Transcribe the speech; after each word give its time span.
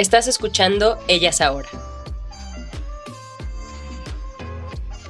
Estás 0.00 0.28
escuchando 0.28 0.98
Ellas 1.08 1.42
Ahora. 1.42 1.68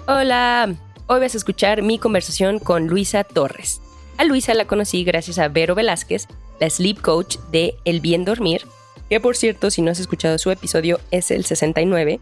Hola, 0.08 0.74
hoy 1.06 1.20
vas 1.20 1.34
a 1.34 1.38
escuchar 1.38 1.82
mi 1.82 2.00
conversación 2.00 2.58
con 2.58 2.88
Luisa 2.88 3.22
Torres. 3.22 3.80
A 4.16 4.24
Luisa 4.24 4.52
la 4.52 4.64
conocí 4.64 5.04
gracias 5.04 5.38
a 5.38 5.46
Vero 5.46 5.76
Velázquez, 5.76 6.26
la 6.58 6.68
sleep 6.68 7.00
coach 7.00 7.36
de 7.52 7.76
El 7.84 8.00
Bien 8.00 8.24
Dormir, 8.24 8.62
que 9.08 9.20
por 9.20 9.36
cierto, 9.36 9.70
si 9.70 9.80
no 9.80 9.92
has 9.92 10.00
escuchado 10.00 10.38
su 10.38 10.50
episodio, 10.50 10.98
es 11.12 11.30
el 11.30 11.44
69. 11.44 12.18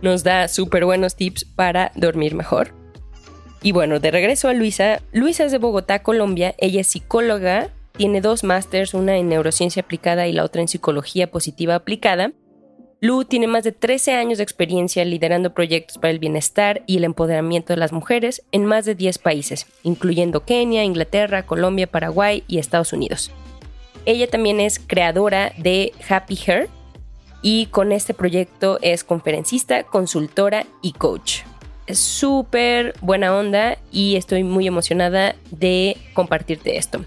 Nos 0.00 0.22
da 0.22 0.46
súper 0.46 0.84
buenos 0.84 1.16
tips 1.16 1.44
para 1.44 1.90
dormir 1.96 2.36
mejor. 2.36 2.72
Y 3.62 3.72
bueno, 3.72 3.98
de 3.98 4.12
regreso 4.12 4.46
a 4.46 4.54
Luisa. 4.54 5.02
Luisa 5.10 5.42
es 5.42 5.50
de 5.50 5.58
Bogotá, 5.58 6.04
Colombia. 6.04 6.54
Ella 6.58 6.82
es 6.82 6.86
psicóloga, 6.86 7.70
tiene 7.96 8.20
dos 8.20 8.44
másters, 8.44 8.94
una 8.94 9.16
en 9.16 9.28
neurociencia 9.28 9.82
aplicada 9.82 10.26
y 10.26 10.32
la 10.32 10.44
otra 10.44 10.62
en 10.62 10.68
psicología 10.68 11.30
positiva 11.30 11.74
aplicada. 11.74 12.32
Lu 13.00 13.24
tiene 13.24 13.48
más 13.48 13.64
de 13.64 13.72
13 13.72 14.12
años 14.12 14.38
de 14.38 14.44
experiencia 14.44 15.04
liderando 15.04 15.54
proyectos 15.54 15.98
para 15.98 16.12
el 16.12 16.20
bienestar 16.20 16.82
y 16.86 16.98
el 16.98 17.04
empoderamiento 17.04 17.72
de 17.72 17.78
las 17.78 17.92
mujeres 17.92 18.44
en 18.52 18.64
más 18.64 18.84
de 18.84 18.94
10 18.94 19.18
países, 19.18 19.66
incluyendo 19.82 20.44
Kenia, 20.44 20.84
Inglaterra, 20.84 21.44
Colombia, 21.44 21.88
Paraguay 21.88 22.44
y 22.46 22.58
Estados 22.58 22.92
Unidos. 22.92 23.32
Ella 24.06 24.28
también 24.28 24.60
es 24.60 24.78
creadora 24.78 25.52
de 25.58 25.92
Happy 26.08 26.38
Hair 26.46 26.68
y 27.42 27.66
con 27.66 27.92
este 27.92 28.14
proyecto 28.14 28.78
es 28.82 29.04
conferencista, 29.04 29.82
consultora 29.82 30.64
y 30.80 30.92
coach. 30.92 31.40
Es 31.88 31.98
súper 31.98 32.94
buena 33.00 33.36
onda 33.36 33.78
y 33.90 34.14
estoy 34.14 34.44
muy 34.44 34.68
emocionada 34.68 35.34
de 35.50 35.96
compartirte 36.14 36.78
esto. 36.78 37.04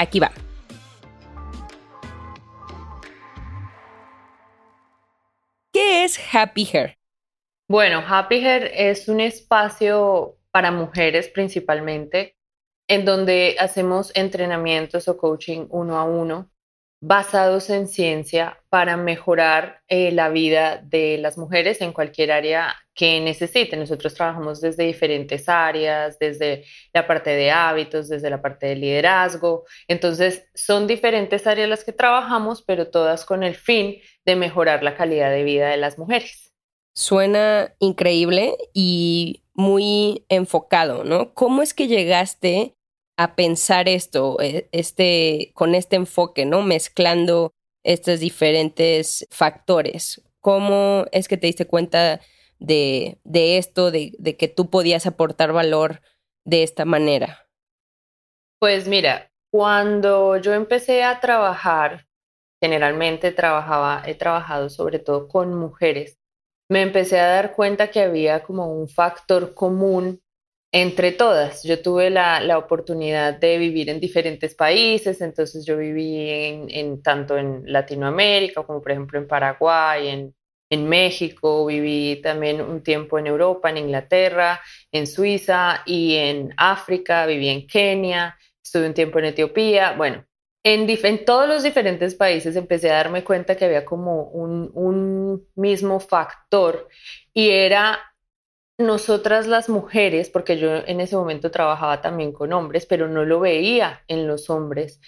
Aquí 0.00 0.18
va. 0.18 0.32
¿Qué 5.74 6.04
es 6.04 6.18
Happy 6.32 6.66
Hair? 6.72 6.96
Bueno, 7.68 8.02
Happy 8.08 8.42
Hair 8.42 8.70
es 8.74 9.08
un 9.08 9.20
espacio 9.20 10.38
para 10.50 10.70
mujeres 10.70 11.28
principalmente, 11.28 12.34
en 12.88 13.04
donde 13.04 13.56
hacemos 13.60 14.10
entrenamientos 14.14 15.06
o 15.06 15.18
coaching 15.18 15.66
uno 15.68 15.98
a 15.98 16.04
uno 16.04 16.50
basados 17.02 17.68
en 17.68 17.86
ciencia 17.86 18.62
para 18.70 18.96
mejorar 18.96 19.82
eh, 19.86 20.12
la 20.12 20.30
vida 20.30 20.78
de 20.78 21.18
las 21.18 21.36
mujeres 21.36 21.82
en 21.82 21.92
cualquier 21.92 22.32
área 22.32 22.74
que 23.00 23.18
necesiten. 23.18 23.80
Nosotros 23.80 24.12
trabajamos 24.12 24.60
desde 24.60 24.84
diferentes 24.84 25.48
áreas, 25.48 26.18
desde 26.18 26.66
la 26.92 27.06
parte 27.06 27.30
de 27.30 27.50
hábitos, 27.50 28.10
desde 28.10 28.28
la 28.28 28.42
parte 28.42 28.66
de 28.66 28.76
liderazgo. 28.76 29.64
Entonces, 29.88 30.44
son 30.54 30.86
diferentes 30.86 31.46
áreas 31.46 31.70
las 31.70 31.82
que 31.82 31.94
trabajamos, 31.94 32.60
pero 32.60 32.88
todas 32.90 33.24
con 33.24 33.42
el 33.42 33.54
fin 33.54 33.96
de 34.26 34.36
mejorar 34.36 34.82
la 34.82 34.98
calidad 34.98 35.30
de 35.30 35.44
vida 35.44 35.70
de 35.70 35.78
las 35.78 35.96
mujeres. 35.98 36.52
Suena 36.94 37.74
increíble 37.78 38.54
y 38.74 39.44
muy 39.54 40.26
enfocado, 40.28 41.02
¿no? 41.02 41.32
¿Cómo 41.32 41.62
es 41.62 41.72
que 41.72 41.88
llegaste 41.88 42.74
a 43.16 43.34
pensar 43.34 43.88
esto, 43.88 44.36
e, 44.42 44.68
este, 44.72 45.52
con 45.54 45.74
este 45.74 45.96
enfoque, 45.96 46.44
¿no? 46.44 46.60
Mezclando 46.60 47.54
estos 47.82 48.20
diferentes 48.20 49.26
factores. 49.30 50.20
¿Cómo 50.40 51.06
es 51.12 51.28
que 51.28 51.38
te 51.38 51.46
diste 51.46 51.66
cuenta 51.66 52.20
de, 52.60 53.18
esto, 53.32 53.90
de, 53.90 54.12
de, 54.18 54.36
que 54.36 54.48
tú 54.48 54.70
podías 54.70 55.06
aportar 55.06 55.52
valor 55.52 56.00
de 56.44 56.62
esta 56.62 56.84
manera? 56.84 57.48
Pues 58.60 58.86
mira, 58.86 59.30
cuando 59.50 60.36
yo 60.36 60.54
empecé 60.54 61.02
a 61.02 61.18
trabajar, 61.18 62.06
generalmente 62.62 63.32
trabajaba, 63.32 64.02
he 64.06 64.14
trabajado 64.14 64.68
sobre 64.70 64.98
todo 64.98 65.26
con 65.26 65.54
mujeres, 65.54 66.18
me 66.70 66.82
empecé 66.82 67.18
a 67.18 67.26
dar 67.26 67.54
cuenta 67.56 67.90
que 67.90 68.00
había 68.00 68.42
como 68.42 68.72
un 68.72 68.88
factor 68.88 69.54
común 69.54 70.20
entre 70.72 71.10
todas. 71.10 71.64
Yo 71.64 71.82
tuve 71.82 72.10
la, 72.10 72.56
oportunidad 72.58 73.38
de 73.38 73.58
vivir 73.58 73.90
en 73.90 73.98
diferentes 73.98 74.54
países, 74.54 75.20
entonces 75.20 75.64
yo 75.66 75.76
viví 75.76 76.30
en, 76.68 77.02
tanto 77.02 77.36
en 77.36 77.64
Latinoamérica 77.66 78.62
como 78.62 78.80
por 78.80 78.92
ejemplo 78.92 79.18
en 79.18 79.26
Paraguay, 79.26 80.08
en, 80.08 80.34
en 80.70 80.88
México, 80.88 81.66
viví 81.66 82.20
también 82.22 82.60
un 82.60 82.82
tiempo 82.82 83.18
en 83.18 83.26
Europa, 83.26 83.70
en 83.70 83.78
Inglaterra, 83.78 84.60
en 84.92 85.06
Suiza 85.06 85.82
y 85.84 86.14
en 86.16 86.54
África, 86.56 87.26
viví 87.26 87.48
en 87.48 87.66
Kenia, 87.66 88.38
estuve 88.62 88.86
un 88.86 88.94
tiempo 88.94 89.18
en 89.18 89.26
Etiopía, 89.26 89.92
bueno. 89.92 90.24
En, 90.62 90.88
en 90.90 91.24
todos 91.24 91.48
los 91.48 91.62
diferentes 91.62 92.14
países 92.14 92.54
empecé 92.54 92.90
a 92.90 92.96
darme 92.96 93.24
cuenta 93.24 93.56
que 93.56 93.64
había 93.64 93.84
como 93.86 94.24
un, 94.24 94.70
un 94.74 95.48
mismo 95.54 96.00
factor 96.00 96.86
y 97.32 97.48
era 97.48 97.98
nosotras 98.78 99.46
las 99.46 99.68
mujeres, 99.68 100.30
porque 100.30 100.58
yo 100.58 100.76
en 100.86 101.00
ese 101.00 101.16
momento 101.16 101.50
trabajaba 101.50 102.00
también 102.00 102.32
con 102.32 102.52
hombres, 102.52 102.86
pero 102.86 103.08
no 103.08 103.24
lo 103.24 103.40
veía 103.40 104.02
en 104.08 104.26
los 104.26 104.50
hombres, 104.50 105.00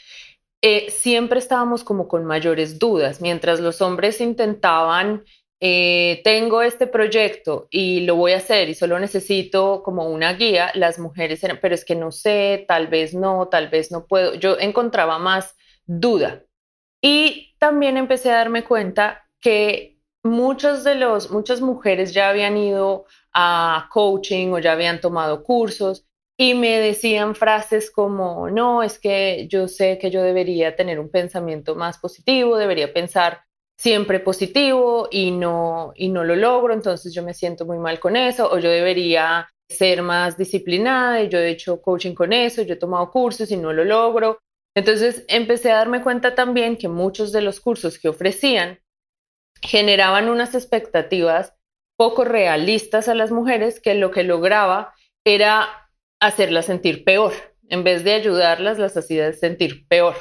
eh, 0.63 0.91
siempre 0.91 1.41
estábamos 1.41 1.83
como 1.83 2.07
con 2.07 2.25
mayores 2.25 2.79
dudas, 2.79 3.21
mientras 3.21 3.61
los 3.61 3.83
hombres 3.83 4.21
intentaban, 4.21 5.25
eh, 5.65 6.23
tengo 6.25 6.61
este 6.61 6.89
proyecto 6.89 7.69
y 7.71 8.01
lo 8.01 8.17
voy 8.17 8.33
a 8.33 8.39
hacer 8.39 8.69
y 8.69 8.75
solo 8.75 8.99
necesito 8.99 9.85
como 9.85 10.11
una 10.11 10.33
guía, 10.33 10.73
las 10.75 10.99
mujeres 10.99 11.45
eran, 11.45 11.61
pero 11.63 11.77
es 11.77 11.85
que 11.85 11.95
no 11.95 12.11
sé, 12.11 12.65
tal 12.67 12.89
vez 12.89 13.15
no, 13.15 13.47
tal 13.47 13.69
vez 13.69 13.93
no 13.93 14.05
puedo, 14.09 14.35
yo 14.35 14.59
encontraba 14.59 15.21
más 15.21 15.55
duda. 15.87 16.43
Y 17.01 17.55
también 17.61 17.97
empecé 17.97 18.33
a 18.33 18.39
darme 18.39 18.65
cuenta 18.65 19.23
que 19.41 20.01
muchos 20.25 20.83
de 20.83 20.97
los, 20.97 21.31
muchas 21.31 21.61
mujeres 21.61 22.13
ya 22.13 22.31
habían 22.31 22.57
ido 22.57 23.07
a 23.33 23.89
coaching 23.93 24.49
o 24.49 24.59
ya 24.59 24.73
habían 24.73 25.01
tomado 25.01 25.45
cursos 25.45 26.09
y 26.37 26.55
me 26.55 26.81
decían 26.81 27.37
frases 27.37 27.93
como, 27.93 28.51
no, 28.51 28.83
es 28.83 28.99
que 28.99 29.47
yo 29.49 29.69
sé 29.69 29.99
que 29.99 30.11
yo 30.11 30.25
debería 30.25 30.75
tener 30.75 30.99
un 30.99 31.09
pensamiento 31.09 31.77
más 31.77 31.99
positivo, 31.99 32.57
debería 32.57 32.93
pensar 32.93 33.45
siempre 33.83 34.21
positivo 34.21 35.09
y 35.11 35.33
no, 35.33 35.93
y 35.97 36.09
no 36.09 36.23
lo 36.23 36.37
logro, 36.37 36.73
entonces 36.73 37.13
yo 37.13 37.25
me 37.25 37.35
siento 37.35 37.67
muy 37.67 37.79
mal 37.79 37.99
con 37.99 38.15
eso, 38.15 38.49
o 38.49 38.61
yo 38.61 38.71
debería 38.71 39.49
ser 39.69 40.03
más 40.03 40.39
disciplinada 40.39 41.21
y 41.21 41.29
yo 41.29 41.39
he 41.41 41.51
hecho 41.51 41.83
coaching 41.83 42.15
con 42.15 42.33
eso, 42.33 42.63
yo 42.63 42.75
he 42.75 42.77
tomado 42.77 43.11
cursos 43.11 43.51
y 43.51 43.57
no 43.57 43.73
lo 43.73 43.85
logro. 43.85 44.39
Entonces 44.77 45.25
empecé 45.27 45.73
a 45.73 45.79
darme 45.79 46.01
cuenta 46.01 46.37
también 46.37 46.77
que 46.77 46.87
muchos 46.87 47.33
de 47.33 47.43
los 47.43 47.59
cursos 47.59 47.99
que 47.99 48.09
ofrecían 48.09 48.79
generaban 49.61 50.29
unas 50.29 50.55
expectativas 50.55 51.55
poco 51.97 52.25
realistas 52.25 53.09
a 53.09 53.17
las 53.17 53.33
mujeres 53.33 53.81
que 53.81 53.97
lo 53.97 54.13
que 54.13 54.23
lograba 54.23 54.95
era 55.25 55.89
hacerlas 56.21 56.67
sentir 56.67 57.03
peor. 57.03 57.33
En 57.69 57.83
vez 57.83 58.05
de 58.05 58.13
ayudarlas, 58.13 58.79
las 58.79 58.97
hacía 58.97 59.33
sentir 59.33 59.89
peor. 59.89 60.15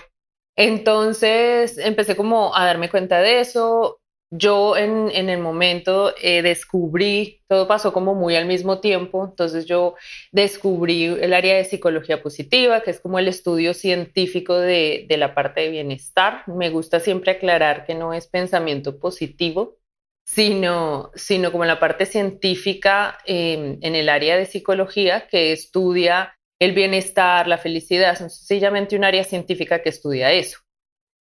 Entonces 0.55 1.77
empecé 1.77 2.15
como 2.15 2.55
a 2.55 2.65
darme 2.65 2.89
cuenta 2.89 3.21
de 3.21 3.39
eso. 3.41 3.99
Yo 4.33 4.77
en, 4.77 5.09
el 5.09 5.39
momento 5.39 6.13
eh, 6.21 6.41
descubrí, 6.41 7.41
todo 7.49 7.67
pasó 7.67 7.91
como 7.91 8.15
muy 8.15 8.37
al 8.37 8.45
mismo 8.45 8.79
tiempo, 8.79 9.25
entonces 9.25 9.65
yo 9.65 9.95
descubrí 10.31 11.03
el 11.03 11.33
área 11.33 11.57
de 11.57 11.65
psicología 11.65 12.23
positiva, 12.23 12.81
que 12.81 12.91
es 12.91 13.01
como 13.01 13.19
el 13.19 13.27
estudio 13.27 13.73
científico 13.73 14.57
de, 14.57 15.05
de 15.09 15.17
la 15.17 15.35
parte 15.35 15.61
de 15.61 15.69
bienestar. 15.71 16.43
Me 16.47 16.69
gusta 16.69 17.01
siempre 17.01 17.31
aclarar 17.31 17.85
que 17.85 17.93
no 17.93 18.13
es 18.13 18.27
pensamiento 18.27 18.99
positivo, 18.99 19.81
sino, 20.23 21.11
sino 21.15 21.51
como 21.51 21.65
la 21.65 21.79
parte 21.79 22.05
científica 22.05 23.17
em, 23.25 23.79
en 23.81 23.95
el 23.95 24.07
área 24.09 24.37
de 24.37 24.45
psicología 24.45 25.27
que 25.27 25.51
estudia 25.51 26.37
el 26.61 26.73
bienestar, 26.73 27.47
la 27.47 27.57
felicidad, 27.57 28.13
es 28.13 28.19
sencillamente 28.19 28.95
un 28.95 29.03
área 29.03 29.23
científica 29.23 29.81
que 29.81 29.89
estudia 29.89 30.31
eso. 30.31 30.59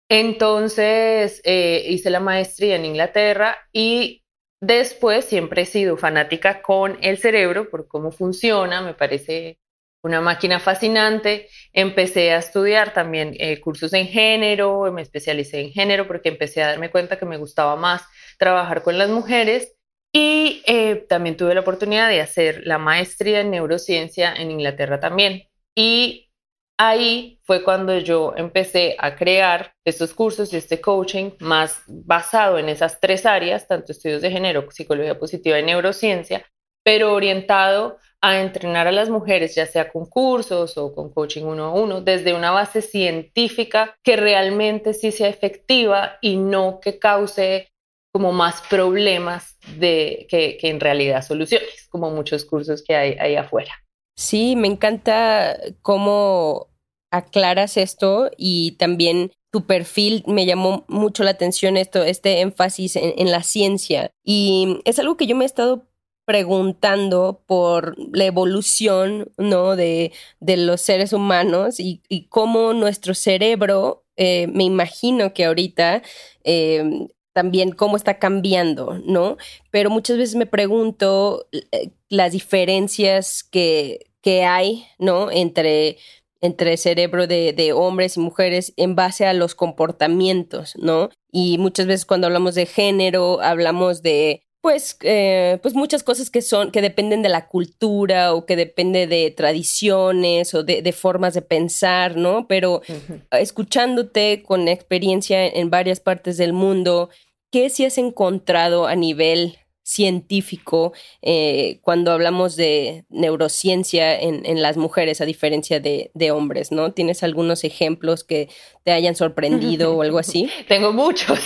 Entonces 0.08 1.42
eh, 1.44 1.84
hice 1.90 2.08
la 2.08 2.20
maestría 2.20 2.76
en 2.76 2.86
Inglaterra 2.86 3.58
y 3.70 4.24
después 4.62 5.26
siempre 5.26 5.62
he 5.62 5.66
sido 5.66 5.98
fanática 5.98 6.62
con 6.62 6.96
el 7.02 7.18
cerebro 7.18 7.68
por 7.68 7.86
cómo 7.86 8.12
funciona, 8.12 8.80
me 8.80 8.94
parece 8.94 9.58
una 10.02 10.22
máquina 10.22 10.58
fascinante. 10.58 11.48
Empecé 11.74 12.32
a 12.32 12.38
estudiar 12.38 12.94
también 12.94 13.34
eh, 13.38 13.60
cursos 13.60 13.92
en 13.92 14.06
género, 14.06 14.90
me 14.90 15.02
especialicé 15.02 15.60
en 15.60 15.72
género 15.72 16.06
porque 16.06 16.30
empecé 16.30 16.62
a 16.62 16.68
darme 16.68 16.90
cuenta 16.90 17.18
que 17.18 17.26
me 17.26 17.36
gustaba 17.36 17.76
más 17.76 18.02
trabajar 18.38 18.82
con 18.82 18.96
las 18.96 19.10
mujeres 19.10 19.75
y 20.18 20.62
eh, 20.64 21.04
también 21.10 21.36
tuve 21.36 21.54
la 21.54 21.60
oportunidad 21.60 22.08
de 22.08 22.22
hacer 22.22 22.62
la 22.64 22.78
maestría 22.78 23.42
en 23.42 23.50
neurociencia 23.50 24.32
en 24.34 24.50
Inglaterra 24.50 24.98
también. 24.98 25.42
Y 25.74 26.30
ahí 26.78 27.38
fue 27.44 27.62
cuando 27.62 27.98
yo 27.98 28.32
empecé 28.34 28.96
a 28.98 29.14
crear 29.14 29.74
estos 29.84 30.14
cursos 30.14 30.54
y 30.54 30.56
este 30.56 30.80
coaching 30.80 31.32
más 31.40 31.82
basado 31.86 32.58
en 32.58 32.70
esas 32.70 32.98
tres 32.98 33.26
áreas, 33.26 33.68
tanto 33.68 33.92
estudios 33.92 34.22
de 34.22 34.30
género, 34.30 34.66
psicología 34.70 35.18
positiva 35.18 35.58
y 35.60 35.64
neurociencia, 35.64 36.46
pero 36.82 37.12
orientado 37.12 37.98
a 38.22 38.40
entrenar 38.40 38.86
a 38.86 38.92
las 38.92 39.10
mujeres, 39.10 39.54
ya 39.54 39.66
sea 39.66 39.92
con 39.92 40.06
cursos 40.06 40.78
o 40.78 40.94
con 40.94 41.12
coaching 41.12 41.44
uno 41.44 41.64
a 41.66 41.72
uno, 41.74 42.00
desde 42.00 42.32
una 42.32 42.52
base 42.52 42.80
científica 42.80 43.94
que 44.02 44.16
realmente 44.16 44.94
sí 44.94 45.12
sea 45.12 45.28
efectiva 45.28 46.16
y 46.22 46.38
no 46.38 46.80
que 46.80 46.98
cause 46.98 47.68
como 48.16 48.32
más 48.32 48.62
problemas 48.70 49.58
de, 49.76 50.26
que, 50.30 50.56
en 50.62 50.80
realidad 50.80 51.20
soluciones, 51.20 51.86
como 51.90 52.10
muchos 52.10 52.46
cursos 52.46 52.82
que 52.82 52.96
hay 52.96 53.14
ahí 53.20 53.36
afuera. 53.36 53.84
Sí, 54.16 54.56
me 54.56 54.68
encanta 54.68 55.60
cómo 55.82 56.68
aclaras 57.12 57.76
esto 57.76 58.30
y 58.38 58.72
también 58.78 59.32
tu 59.52 59.66
perfil 59.66 60.24
me 60.26 60.46
llamó 60.46 60.86
mucho 60.88 61.24
la 61.24 61.32
atención 61.32 61.76
esto, 61.76 62.04
este 62.04 62.40
énfasis 62.40 62.96
en, 62.96 63.30
la 63.30 63.42
ciencia. 63.42 64.10
Y 64.24 64.80
es 64.86 64.98
algo 64.98 65.18
que 65.18 65.26
yo 65.26 65.36
me 65.36 65.44
he 65.44 65.46
estado 65.46 65.86
preguntando 66.24 67.42
por 67.46 67.96
la 68.16 68.24
evolución 68.24 69.30
¿no? 69.36 69.76
de, 69.76 70.10
de 70.40 70.56
los 70.56 70.80
seres 70.80 71.12
humanos 71.12 71.80
y, 71.80 72.00
cómo 72.30 72.72
nuestro 72.72 73.12
cerebro, 73.12 74.06
eh, 74.16 74.46
me 74.46 74.64
imagino 74.64 75.34
que 75.34 75.44
ahorita 75.44 76.02
eh, 76.44 77.08
también 77.36 77.72
cómo 77.72 77.98
está 77.98 78.18
cambiando, 78.18 78.98
¿no? 79.04 79.36
Pero 79.70 79.90
muchas 79.90 80.16
veces 80.16 80.36
me 80.36 80.46
pregunto 80.46 81.46
eh, 81.52 81.90
las 82.08 82.32
diferencias 82.32 83.44
que, 83.44 84.06
que 84.22 84.44
hay, 84.44 84.86
¿no? 84.98 85.30
Entre, 85.30 85.98
entre 86.40 86.78
cerebro 86.78 87.26
de, 87.26 87.52
de, 87.52 87.74
hombres 87.74 88.16
y 88.16 88.20
mujeres 88.20 88.72
en 88.78 88.94
base 88.94 89.26
a 89.26 89.34
los 89.34 89.54
comportamientos, 89.54 90.76
¿no? 90.76 91.10
Y 91.30 91.58
muchas 91.58 91.86
veces 91.86 92.06
cuando 92.06 92.26
hablamos 92.26 92.54
de 92.54 92.64
género, 92.64 93.42
hablamos 93.42 94.00
de 94.00 94.46
pues, 94.66 94.96
eh, 95.02 95.60
pues 95.62 95.74
muchas 95.74 96.02
cosas 96.02 96.28
que 96.28 96.42
son, 96.42 96.72
que 96.72 96.82
dependen 96.82 97.22
de 97.22 97.28
la 97.28 97.46
cultura 97.46 98.34
o 98.34 98.46
que 98.46 98.56
depende 98.56 99.06
de 99.06 99.30
tradiciones 99.30 100.54
o 100.54 100.64
de, 100.64 100.92
formas 100.92 101.34
de 101.34 101.42
pensar, 101.42 102.16
¿no? 102.16 102.48
Pero 102.48 102.82
escuchándote 103.30 104.42
con 104.42 104.66
experiencia 104.66 105.46
en 105.46 105.70
varias 105.70 106.00
partes 106.00 106.36
del 106.36 106.52
mundo, 106.52 107.10
¿qué 107.50 107.70
si 107.70 107.84
has 107.84 107.98
encontrado 107.98 108.86
a 108.86 108.94
nivel 108.94 109.58
científico 109.86 110.92
eh, 111.22 111.78
cuando 111.80 112.10
hablamos 112.10 112.56
de 112.56 113.04
neurociencia 113.08 114.18
en, 114.20 114.60
las 114.60 114.76
mujeres 114.76 115.20
a 115.20 115.24
diferencia 115.26 115.78
de, 115.78 116.30
hombres, 116.32 116.72
¿no? 116.72 116.92
¿Tienes 116.92 117.22
algunos 117.22 117.62
ejemplos 117.62 118.24
que 118.24 118.48
te 118.82 118.90
hayan 118.90 119.14
sorprendido 119.14 119.94
o 119.94 120.02
algo 120.02 120.18
así? 120.18 120.50
Tengo 120.68 120.92
muchos, 120.92 121.38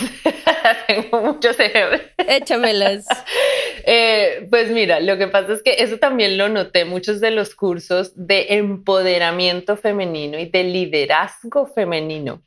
tengo 0.87 1.21
muchos 1.21 1.59
ejemplos. 1.59 2.01
Échamelas. 2.27 3.05
Eh, 3.83 4.45
pues 4.51 4.69
mira, 4.69 4.99
lo 4.99 5.17
que 5.17 5.27
pasa 5.27 5.53
es 5.53 5.63
que 5.63 5.77
eso 5.79 5.97
también 5.97 6.37
lo 6.37 6.49
noté 6.49 6.85
muchos 6.85 7.19
de 7.19 7.31
los 7.31 7.55
cursos 7.55 8.11
de 8.15 8.45
empoderamiento 8.49 9.75
femenino 9.75 10.37
y 10.37 10.45
de 10.45 10.63
liderazgo 10.63 11.65
femenino. 11.65 12.43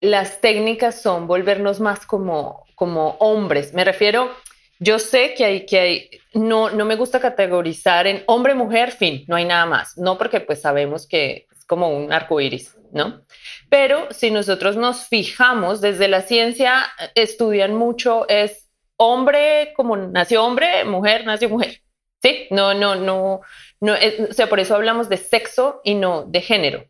Las 0.00 0.40
técnicas 0.40 1.00
son 1.00 1.26
volvernos 1.26 1.80
más 1.80 2.06
como, 2.06 2.64
como 2.74 3.16
hombres. 3.18 3.72
Me 3.74 3.84
refiero 3.84 4.30
yo 4.78 4.98
sé 4.98 5.34
que 5.34 5.44
hay, 5.44 5.66
que 5.66 5.78
hay, 5.78 6.10
no, 6.34 6.70
no 6.70 6.84
me 6.84 6.96
gusta 6.96 7.20
categorizar 7.20 8.06
en 8.06 8.22
hombre, 8.26 8.54
mujer, 8.54 8.92
fin, 8.92 9.24
no 9.26 9.36
hay 9.36 9.44
nada 9.44 9.66
más. 9.66 9.96
No 9.96 10.18
porque 10.18 10.40
pues 10.40 10.60
sabemos 10.60 11.06
que 11.06 11.46
es 11.50 11.64
como 11.64 11.88
un 11.88 12.12
arco 12.12 12.40
iris, 12.40 12.76
¿no? 12.92 13.22
Pero 13.70 14.06
si 14.10 14.30
nosotros 14.30 14.76
nos 14.76 15.06
fijamos, 15.06 15.80
desde 15.80 16.08
la 16.08 16.22
ciencia 16.22 16.86
estudian 17.14 17.74
mucho, 17.74 18.28
es 18.28 18.68
hombre 18.96 19.72
como 19.76 19.96
nació 19.96 20.44
hombre, 20.44 20.84
mujer 20.84 21.24
nació 21.24 21.48
mujer. 21.48 21.82
Sí, 22.22 22.46
no, 22.50 22.74
no, 22.74 22.96
no, 22.96 23.40
no, 23.80 23.94
o 23.94 24.32
sea, 24.32 24.48
por 24.48 24.60
eso 24.60 24.74
hablamos 24.74 25.08
de 25.08 25.16
sexo 25.16 25.80
y 25.84 25.94
no 25.94 26.24
de 26.24 26.40
género, 26.40 26.84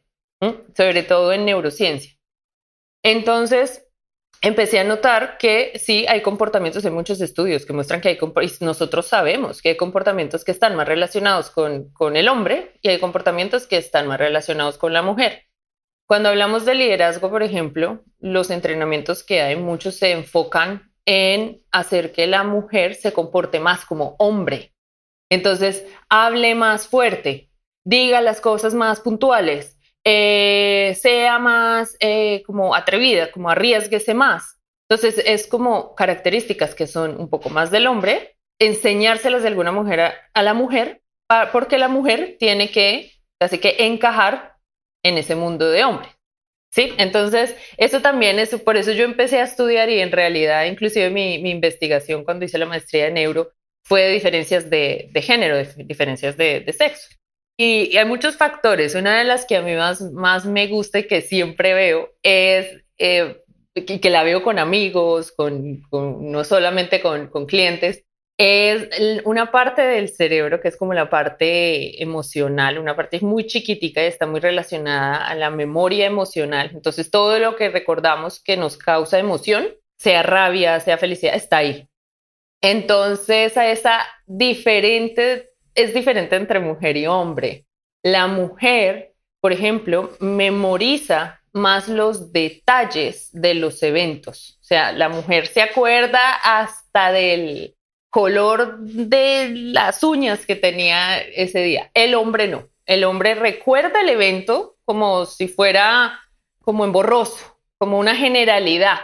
sobre 0.77 1.03
todo 1.03 1.33
en 1.33 1.45
neurociencia. 1.45 2.16
Entonces, 3.03 3.87
empecé 4.43 4.79
a 4.79 4.85
notar 4.85 5.39
que 5.39 5.79
sí 5.79 6.07
hay 6.09 6.23
comportamientos, 6.23 6.85
en 6.85 6.95
muchos 6.95 7.21
estudios 7.21 7.67
que 7.67 7.73
muestran 7.73 8.01
que 8.01 8.09
hay, 8.09 8.19
nosotros 8.61 9.07
sabemos 9.07 9.63
que 9.63 9.71
hay 9.71 9.77
comportamientos 9.77 10.45
que 10.45 10.53
están 10.53 10.77
más 10.77 10.87
relacionados 10.87 11.51
con, 11.51 11.91
con 11.93 12.17
el 12.17 12.29
hombre 12.29 12.79
y 12.83 12.89
hay 12.89 12.99
comportamientos 12.99 13.67
que 13.67 13.77
están 13.77 14.07
más 14.07 14.19
relacionados 14.19 14.79
con 14.79 14.93
la 14.93 15.03
mujer. 15.03 15.45
Cuando 16.07 16.29
hablamos 16.29 16.65
de 16.65 16.75
liderazgo, 16.75 17.31
por 17.31 17.43
ejemplo, 17.43 18.05
los 18.21 18.51
entrenamientos 18.51 19.25
que 19.25 19.41
hay, 19.41 19.57
muchos 19.57 19.97
se 19.97 20.13
enfocan 20.13 20.93
en 21.05 21.63
hacer 21.73 22.13
que 22.13 22.27
la 22.27 22.45
mujer 22.45 22.95
se 22.95 23.13
comporte 23.13 23.59
más 23.59 23.85
como 23.85 24.15
hombre. 24.19 24.73
Entonces, 25.31 25.85
hable 26.09 26.55
más 26.55 26.87
fuerte, 26.87 27.51
diga 27.85 28.21
las 28.21 28.41
cosas 28.41 28.75
más 28.75 29.01
puntuales, 29.01 29.76
eh, 30.09 30.97
sea 31.01 31.41
más 31.41 31.97
eh, 31.99 32.45
como 32.47 32.77
atrevida, 32.77 33.33
como 33.33 33.51
arriesguese 33.51 34.15
más. 34.15 34.61
Entonces 34.89 35.21
es 35.27 35.49
como 35.49 35.97
características 35.97 36.77
que 36.77 36.87
son 36.87 37.21
un 37.21 37.29
poco 37.29 37.51
más 37.51 37.73
del 37.73 37.89
hombre, 37.89 38.37
enseñárselas 38.61 39.43
de 39.43 39.49
alguna 39.49 39.73
mujer 39.73 40.01
a, 40.33 40.43
la 40.43 40.55
mujer, 40.55 41.03
porque 41.53 41.77
la 41.77 41.89
mujer 41.89 42.37
tiene 42.39 42.71
que, 42.71 43.15
así 43.41 43.59
que 43.59 43.75
encajar 43.81 44.55
en 45.03 45.19
ese 45.19 45.35
mundo 45.35 45.69
de 45.69 45.83
hombre. 45.83 46.09
Sí, 46.73 46.95
entonces 46.99 47.57
eso 47.77 48.01
también 48.01 48.39
es, 48.39 48.55
por 48.61 48.77
eso 48.77 48.93
yo 48.93 49.05
empecé 49.05 49.41
a 49.41 49.45
estudiar 49.45 49.91
y 49.91 49.99
en 49.99 50.13
realidad 50.13 50.67
inclusive 50.67 51.11
mi, 51.11 51.35
investigación 51.51 52.23
cuando 52.23 52.45
hice 52.45 52.59
la 52.59 52.67
maestría 52.67 53.07
de 53.07 53.11
neuro 53.11 53.51
fue 53.83 54.03
de 54.03 54.13
diferencias 54.13 54.71
de, 54.71 55.11
género, 55.17 55.57
de 55.57 55.67
diferencias 55.79 56.37
de 56.37 56.73
sexo. 56.79 57.09
Y, 57.57 57.97
hay 57.97 58.05
muchos 58.05 58.37
factores. 58.37 58.95
Una 58.95 59.19
de 59.19 59.25
las 59.25 59.45
que 59.45 59.57
a 59.57 59.63
mí 59.63 59.75
más, 59.75 60.01
más 60.13 60.45
me 60.45 60.67
gusta 60.69 60.99
y 60.99 61.07
que 61.07 61.23
siempre 61.23 61.75
veo 61.75 62.11
es, 62.23 62.83
eh, 62.99 63.43
y 63.75 63.99
que 63.99 64.11
la 64.11 64.23
veo 64.23 64.43
con 64.43 64.59
amigos, 64.59 65.33
con, 65.33 65.83
no 65.91 66.45
solamente 66.45 67.01
con, 67.01 67.29
con 67.29 67.47
clientes, 67.47 68.07
es 68.39 69.23
una 69.25 69.51
parte 69.51 69.81
del 69.81 70.11
cerebro 70.11 70.61
que 70.61 70.69
es 70.69 70.77
como 70.77 70.93
la 70.93 71.09
parte 71.09 72.03
emocional, 72.03 72.79
una 72.79 72.95
parte 72.95 73.21
muy 73.21 73.47
chiquitica 73.47 74.03
y 74.03 74.09
está 74.09 74.27
muy 74.27 74.41
relacionada 74.41 75.27
a 75.27 75.35
la 75.35 75.51
memoria 75.51 76.07
emocional. 76.07 76.71
Entonces, 76.75 77.11
todo 77.11 77.39
lo 77.39 77.57
que 77.57 77.71
recordamos 77.71 78.43
que 78.43 78.59
nos 78.59 78.77
causa 78.77 79.19
emoción, 79.19 79.69
sea 79.99 80.23
rabia, 80.23 80.81
sea 80.81 80.99
felicidad, 80.99 81.35
está 81.35 81.59
ahí. 81.59 81.89
Entonces, 82.61 83.57
a 83.57 83.71
esa 83.71 84.07
diferente 84.27 85.51
es 85.77 85.95
diferente 85.95 86.37
entre 86.37 86.59
mujer 86.59 86.97
y 86.97 87.07
hombre. 87.07 87.67
La 88.03 88.27
mujer, 88.27 89.15
por 89.41 89.53
ejemplo, 89.53 90.11
memoriza 90.21 91.41
más 91.53 91.89
los 91.89 92.33
detalles 92.33 93.31
de 93.33 93.55
los 93.55 93.83
eventos. 93.83 94.59
O 94.61 94.65
sea, 94.65 94.93
la 94.93 95.09
mujer 95.09 95.47
se 95.47 95.63
acuerda 95.63 96.35
hasta 96.43 97.13
del 97.13 97.75
color 98.11 98.79
de 98.79 99.51
las 99.51 100.03
uñas 100.03 100.45
que 100.47 100.57
tenía 100.57 101.19
ese 101.19 101.63
día. 101.63 101.91
El 101.95 102.15
hombre 102.15 102.49
no. 102.49 102.69
El 102.85 103.05
hombre 103.05 103.35
recuerda 103.35 104.01
el 104.01 104.09
evento 104.09 104.77
como 104.85 105.27
si 105.27 105.49
fuera 105.49 106.21
como 106.63 106.85
en 106.85 106.93
borroso, 106.93 107.59
como 107.79 107.99
una 107.99 108.15
generalidad. 108.15 108.99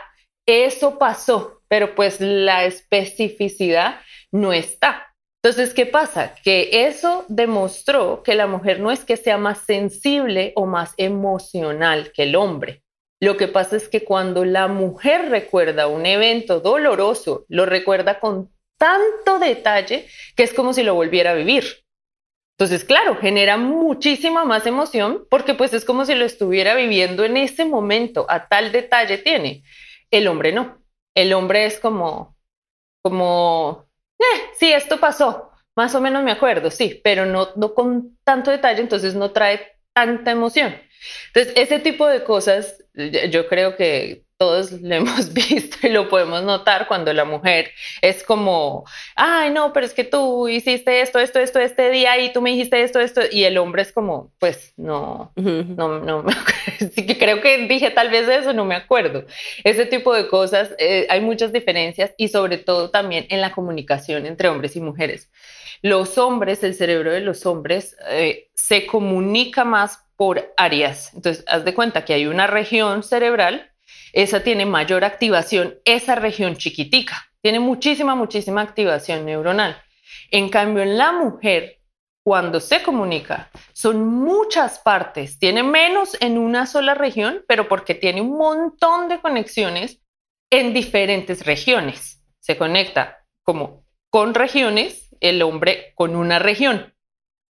Eso 0.46 0.98
pasó, 0.98 1.62
pero 1.68 1.94
pues 1.94 2.20
la 2.20 2.64
especificidad 2.64 4.00
no 4.30 4.52
está. 4.52 5.11
Entonces, 5.44 5.74
¿qué 5.74 5.86
pasa? 5.86 6.36
Que 6.44 6.86
eso 6.86 7.24
demostró 7.28 8.22
que 8.22 8.36
la 8.36 8.46
mujer 8.46 8.78
no 8.78 8.92
es 8.92 9.04
que 9.04 9.16
sea 9.16 9.38
más 9.38 9.58
sensible 9.58 10.52
o 10.54 10.66
más 10.66 10.94
emocional 10.98 12.12
que 12.12 12.22
el 12.22 12.36
hombre. 12.36 12.84
Lo 13.20 13.36
que 13.36 13.48
pasa 13.48 13.76
es 13.76 13.88
que 13.88 14.04
cuando 14.04 14.44
la 14.44 14.68
mujer 14.68 15.30
recuerda 15.30 15.88
un 15.88 16.06
evento 16.06 16.60
doloroso, 16.60 17.44
lo 17.48 17.66
recuerda 17.66 18.20
con 18.20 18.52
tanto 18.78 19.40
detalle 19.40 20.06
que 20.36 20.44
es 20.44 20.54
como 20.54 20.72
si 20.74 20.84
lo 20.84 20.94
volviera 20.94 21.32
a 21.32 21.34
vivir. 21.34 21.64
Entonces, 22.56 22.84
claro, 22.84 23.16
genera 23.16 23.56
muchísima 23.56 24.44
más 24.44 24.66
emoción 24.66 25.26
porque 25.28 25.54
pues 25.54 25.72
es 25.72 25.84
como 25.84 26.04
si 26.04 26.14
lo 26.14 26.24
estuviera 26.24 26.76
viviendo 26.76 27.24
en 27.24 27.36
ese 27.36 27.64
momento, 27.64 28.26
a 28.28 28.46
tal 28.46 28.70
detalle 28.70 29.18
tiene. 29.18 29.64
El 30.12 30.28
hombre 30.28 30.52
no. 30.52 30.80
El 31.16 31.32
hombre 31.32 31.66
es 31.66 31.80
como, 31.80 32.36
como 33.02 33.86
eh, 34.22 34.40
sí, 34.58 34.72
esto 34.72 34.98
pasó, 35.00 35.50
más 35.74 35.94
o 35.94 36.00
menos 36.00 36.22
me 36.22 36.32
acuerdo, 36.32 36.70
sí, 36.70 37.00
pero 37.02 37.26
no, 37.26 37.48
no 37.56 37.74
con 37.74 38.18
tanto 38.24 38.50
detalle, 38.50 38.80
entonces 38.80 39.14
no 39.14 39.32
trae 39.32 39.60
tanta 39.92 40.30
emoción. 40.30 40.74
Entonces, 41.28 41.52
ese 41.56 41.78
tipo 41.78 42.06
de 42.06 42.24
cosas, 42.24 42.84
yo 42.94 43.48
creo 43.48 43.76
que 43.76 44.24
todos 44.42 44.72
lo 44.82 44.92
hemos 44.92 45.32
visto 45.32 45.86
y 45.86 45.90
lo 45.90 46.08
podemos 46.08 46.42
notar 46.42 46.88
cuando 46.88 47.12
la 47.12 47.24
mujer 47.24 47.70
es 48.00 48.24
como, 48.24 48.84
ay, 49.14 49.50
no, 49.50 49.72
pero 49.72 49.86
es 49.86 49.94
que 49.94 50.02
tú 50.02 50.48
hiciste 50.48 51.00
esto, 51.00 51.20
esto, 51.20 51.38
esto, 51.38 51.60
este 51.60 51.90
día 51.90 52.18
y 52.18 52.32
tú 52.32 52.42
me 52.42 52.50
dijiste 52.50 52.82
esto, 52.82 52.98
esto, 52.98 53.20
y 53.30 53.44
el 53.44 53.56
hombre 53.56 53.82
es 53.82 53.92
como, 53.92 54.32
pues 54.40 54.72
no, 54.76 55.32
no, 55.36 56.00
no, 56.00 56.24
sí 56.92 57.06
que 57.06 57.16
creo 57.18 57.40
que 57.40 57.68
dije 57.68 57.92
tal 57.92 58.10
vez 58.10 58.26
eso, 58.26 58.52
no 58.52 58.64
me 58.64 58.74
acuerdo. 58.74 59.26
Ese 59.62 59.86
tipo 59.86 60.12
de 60.12 60.26
cosas, 60.26 60.74
eh, 60.78 61.06
hay 61.08 61.20
muchas 61.20 61.52
diferencias 61.52 62.12
y 62.16 62.26
sobre 62.26 62.58
todo 62.58 62.90
también 62.90 63.26
en 63.28 63.40
la 63.40 63.52
comunicación 63.52 64.26
entre 64.26 64.48
hombres 64.48 64.74
y 64.74 64.80
mujeres. 64.80 65.30
Los 65.82 66.18
hombres, 66.18 66.64
el 66.64 66.74
cerebro 66.74 67.12
de 67.12 67.20
los 67.20 67.46
hombres 67.46 67.96
eh, 68.08 68.48
se 68.54 68.86
comunica 68.86 69.64
más 69.64 70.00
por 70.16 70.52
áreas. 70.56 71.14
Entonces, 71.14 71.44
haz 71.46 71.64
de 71.64 71.74
cuenta 71.74 72.04
que 72.04 72.14
hay 72.14 72.26
una 72.26 72.48
región 72.48 73.04
cerebral 73.04 73.71
esa 74.12 74.42
tiene 74.42 74.66
mayor 74.66 75.04
activación, 75.04 75.76
esa 75.84 76.14
región 76.14 76.56
chiquitica, 76.56 77.30
tiene 77.40 77.60
muchísima, 77.60 78.14
muchísima 78.14 78.60
activación 78.60 79.24
neuronal. 79.24 79.76
En 80.30 80.48
cambio, 80.48 80.82
en 80.82 80.96
la 80.96 81.12
mujer, 81.12 81.80
cuando 82.24 82.60
se 82.60 82.82
comunica, 82.82 83.50
son 83.72 84.06
muchas 84.06 84.78
partes, 84.78 85.38
tiene 85.38 85.62
menos 85.62 86.16
en 86.20 86.38
una 86.38 86.66
sola 86.66 86.94
región, 86.94 87.44
pero 87.48 87.68
porque 87.68 87.94
tiene 87.94 88.20
un 88.20 88.36
montón 88.36 89.08
de 89.08 89.20
conexiones 89.20 90.00
en 90.50 90.72
diferentes 90.72 91.44
regiones. 91.44 92.22
Se 92.38 92.56
conecta 92.56 93.24
como 93.42 93.84
con 94.10 94.34
regiones, 94.34 95.08
el 95.20 95.42
hombre 95.42 95.92
con 95.94 96.14
una 96.14 96.38
región. 96.38 96.94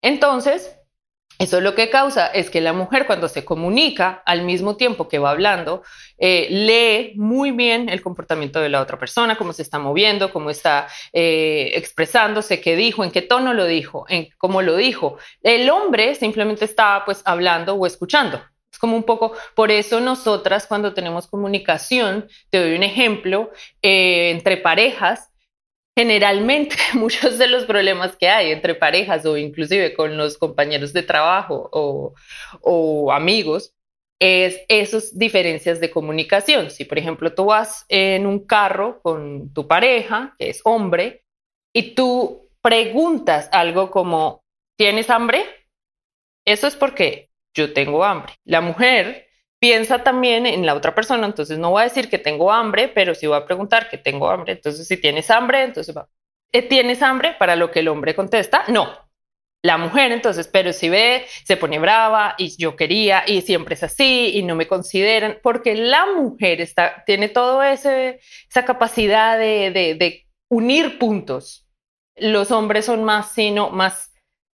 Entonces, 0.01 0.77
eso 1.39 1.61
lo 1.61 1.75
que 1.75 1.89
causa 1.89 2.27
es 2.27 2.49
que 2.49 2.61
la 2.61 2.73
mujer 2.73 3.07
cuando 3.07 3.27
se 3.27 3.43
comunica 3.43 4.21
al 4.25 4.43
mismo 4.43 4.77
tiempo 4.77 5.07
que 5.07 5.19
va 5.19 5.31
hablando, 5.31 5.83
eh, 6.17 6.47
lee 6.49 7.17
muy 7.17 7.51
bien 7.51 7.89
el 7.89 8.01
comportamiento 8.01 8.59
de 8.59 8.69
la 8.69 8.81
otra 8.81 8.99
persona, 8.99 9.35
cómo 9.35 9.51
se 9.51 9.63
está 9.63 9.79
moviendo, 9.79 10.31
cómo 10.31 10.49
está 10.49 10.87
eh, 11.11 11.71
expresándose, 11.73 12.61
qué 12.61 12.75
dijo, 12.75 13.03
en 13.03 13.11
qué 13.11 13.21
tono 13.21 13.53
lo 13.53 13.65
dijo, 13.65 14.05
en 14.09 14.29
cómo 14.37 14.61
lo 14.61 14.75
dijo. 14.75 15.17
El 15.41 15.69
hombre 15.69 16.15
simplemente 16.15 16.65
está 16.65 17.03
pues 17.05 17.21
hablando 17.25 17.73
o 17.75 17.85
escuchando. 17.87 18.41
Es 18.71 18.79
como 18.79 18.95
un 18.95 19.03
poco, 19.03 19.33
por 19.55 19.71
eso 19.71 19.99
nosotras 19.99 20.65
cuando 20.67 20.93
tenemos 20.93 21.27
comunicación, 21.27 22.27
te 22.49 22.59
doy 22.59 22.75
un 22.75 22.83
ejemplo, 22.83 23.51
eh, 23.81 24.31
entre 24.31 24.57
parejas, 24.57 25.32
generalmente 25.95 26.75
muchos 26.93 27.37
de 27.37 27.47
los 27.47 27.65
problemas 27.65 28.15
que 28.15 28.29
hay 28.29 28.51
entre 28.51 28.75
parejas 28.75 29.25
o 29.25 29.37
inclusive 29.37 29.93
con 29.93 30.17
los 30.17 30.37
compañeros 30.37 30.93
de 30.93 31.03
trabajo 31.03 31.69
o, 31.71 33.11
amigos 33.11 33.73
es 34.19 34.61
esas 34.69 35.17
diferencias 35.17 35.81
de 35.81 35.91
comunicación. 35.91 36.71
Si, 36.71 36.85
por 36.85 36.97
ejemplo, 36.97 37.33
tú 37.33 37.45
vas 37.45 37.85
en 37.89 38.25
un 38.25 38.45
carro 38.45 39.01
con 39.01 39.53
tu 39.53 39.67
pareja, 39.67 40.33
que 40.39 40.49
es 40.49 40.61
hombre, 40.63 41.25
y 41.73 41.93
tú 41.93 42.49
preguntas 42.61 43.49
algo 43.51 43.91
como, 43.91 44.41
¿tienes 44.77 45.09
hambre? 45.09 45.43
Eso 46.45 46.67
es 46.67 46.75
porque 46.77 47.31
yo 47.53 47.73
tengo 47.73 48.05
hambre. 48.05 48.33
La 48.45 48.61
mujer 48.61 49.27
piensa 49.63 50.03
también 50.03 50.45
en 50.45 50.65
la 50.65 50.75
otra 50.75 50.93
persona, 50.93 51.25
entonces 51.25 51.57
no 51.57 51.71
va 51.71 51.79
a 51.79 51.83
decir 51.85 52.09
que 52.09 52.17
tengo 52.17 52.51
hambre, 52.51 52.89
pero 52.89 53.15
sí 53.15 53.27
va 53.27 53.37
a 53.37 53.45
preguntar 53.45 53.89
que 53.89 53.97
tengo 53.97 54.29
hambre. 54.29 54.51
Entonces, 54.51 54.85
si 54.85 54.97
tienes 54.97 55.31
hambre, 55.31 55.63
entonces 55.63 55.95
va. 55.95 56.09
Eh, 56.51 56.63
¿Tienes 56.63 57.01
hambre? 57.01 57.37
Para 57.39 57.55
lo 57.55 57.71
que 57.71 57.79
el 57.79 57.87
hombre 57.87 58.13
contesta, 58.13 58.65
no. 58.67 58.89
La 59.61 59.77
mujer, 59.77 60.11
entonces, 60.11 60.49
pero 60.49 60.73
si 60.73 60.89
ve, 60.89 61.25
se 61.45 61.55
pone 61.55 61.79
brava 61.79 62.35
y 62.37 62.57
yo 62.57 62.75
quería 62.75 63.23
y 63.25 63.39
siempre 63.39 63.75
es 63.75 63.83
así 63.83 64.31
y 64.33 64.43
no 64.43 64.55
me 64.55 64.67
consideran, 64.67 65.39
porque 65.41 65.75
la 65.75 66.07
mujer 66.07 66.59
está, 66.59 67.01
tiene 67.05 67.29
toda 67.29 67.71
esa 67.71 68.65
capacidad 68.65 69.39
de, 69.39 69.71
de 69.71 70.27
unir 70.49 70.99
puntos. 70.99 71.69
Los 72.17 72.51
hombres 72.51 72.83
son 72.83 73.05
más, 73.05 73.31
sino 73.31 73.69
más 73.69 74.12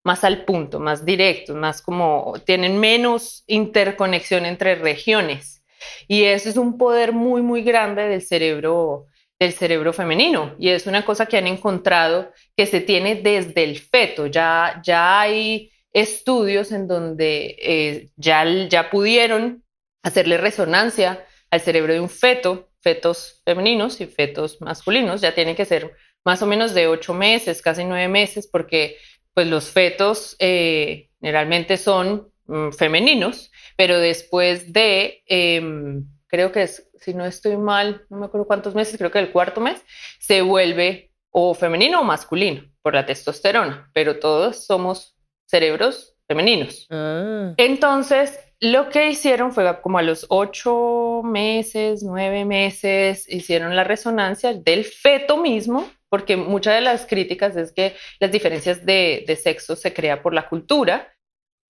más 0.06 0.22
al 0.22 0.44
punto, 0.44 0.78
más 0.78 1.04
directos, 1.04 1.56
más 1.56 1.82
como 1.82 2.34
tienen 2.46 2.78
menos 2.78 3.42
interconexión 3.48 4.46
entre 4.46 4.76
regiones. 4.76 5.64
Y 6.06 6.22
eso 6.22 6.48
es 6.48 6.56
un 6.56 6.78
poder 6.78 7.12
muy, 7.12 7.42
muy 7.42 7.62
grande 7.62 8.02
del 8.02 8.22
cerebro, 8.22 9.06
del 9.40 9.52
cerebro 9.52 9.92
femenino. 9.92 10.54
Y 10.60 10.68
es 10.68 10.86
una 10.86 11.04
cosa 11.04 11.26
que 11.26 11.38
han 11.38 11.48
encontrado 11.48 12.30
que 12.56 12.66
se 12.66 12.80
tiene 12.80 13.16
desde 13.16 13.64
el 13.64 13.80
feto. 13.80 14.28
Ya, 14.28 14.80
ya 14.84 15.20
hay 15.20 15.72
estudios 15.92 16.70
en 16.70 16.86
donde 16.86 17.56
eh, 17.60 18.10
ya, 18.14 18.44
ya 18.68 18.90
pudieron 18.90 19.64
hacerle 20.04 20.38
resonancia 20.38 21.26
al 21.50 21.60
cerebro 21.62 21.94
de 21.94 22.00
un 22.00 22.10
feto, 22.10 22.68
fetos 22.80 23.42
femeninos 23.44 24.00
y 24.00 24.06
fetos 24.06 24.60
masculinos. 24.60 25.20
Ya 25.20 25.34
tiene 25.34 25.56
que 25.56 25.64
ser 25.64 25.96
más 26.24 26.42
o 26.42 26.46
menos 26.46 26.74
de 26.74 26.86
ocho 26.86 27.12
meses, 27.12 27.60
casi 27.60 27.84
nueve 27.84 28.06
meses, 28.06 28.46
porque 28.46 28.98
pues 29.36 29.48
los 29.48 29.70
fetos 29.70 30.34
eh, 30.38 31.10
generalmente 31.20 31.76
son 31.76 32.32
mm, 32.46 32.70
femeninos, 32.70 33.52
pero 33.76 33.98
después 33.98 34.72
de, 34.72 35.22
em, 35.26 36.06
creo 36.26 36.52
que 36.52 36.62
es, 36.62 36.88
si 36.98 37.12
no 37.12 37.26
estoy 37.26 37.58
mal, 37.58 38.06
no 38.08 38.16
me 38.16 38.26
acuerdo 38.26 38.46
cuántos 38.46 38.74
meses, 38.74 38.96
creo 38.96 39.10
que 39.10 39.18
el 39.18 39.32
cuarto 39.32 39.60
mes, 39.60 39.84
se 40.20 40.40
vuelve 40.40 41.12
o 41.30 41.52
femenino 41.52 42.00
o 42.00 42.04
masculino 42.04 42.62
por 42.80 42.94
la 42.94 43.04
testosterona, 43.04 43.90
pero 43.92 44.18
todos 44.18 44.64
somos 44.64 45.18
cerebros 45.44 46.16
femeninos. 46.26 46.86
Ah. 46.88 47.52
Entonces, 47.58 48.40
lo 48.58 48.88
que 48.88 49.10
hicieron 49.10 49.52
fue 49.52 49.82
como 49.82 49.98
a 49.98 50.02
los 50.02 50.24
ocho 50.30 51.20
meses, 51.22 52.02
nueve 52.02 52.46
meses, 52.46 53.30
hicieron 53.30 53.76
la 53.76 53.84
resonancia 53.84 54.54
del 54.54 54.86
feto 54.86 55.36
mismo 55.36 55.86
porque 56.16 56.38
muchas 56.38 56.76
de 56.76 56.80
las 56.80 57.04
críticas 57.04 57.56
es 57.56 57.72
que 57.72 57.94
las 58.20 58.32
diferencias 58.32 58.86
de, 58.86 59.38
sexo 59.38 59.76
se 59.76 59.92
crea 59.92 60.22
por 60.22 60.32
la 60.32 60.48
cultura, 60.48 61.12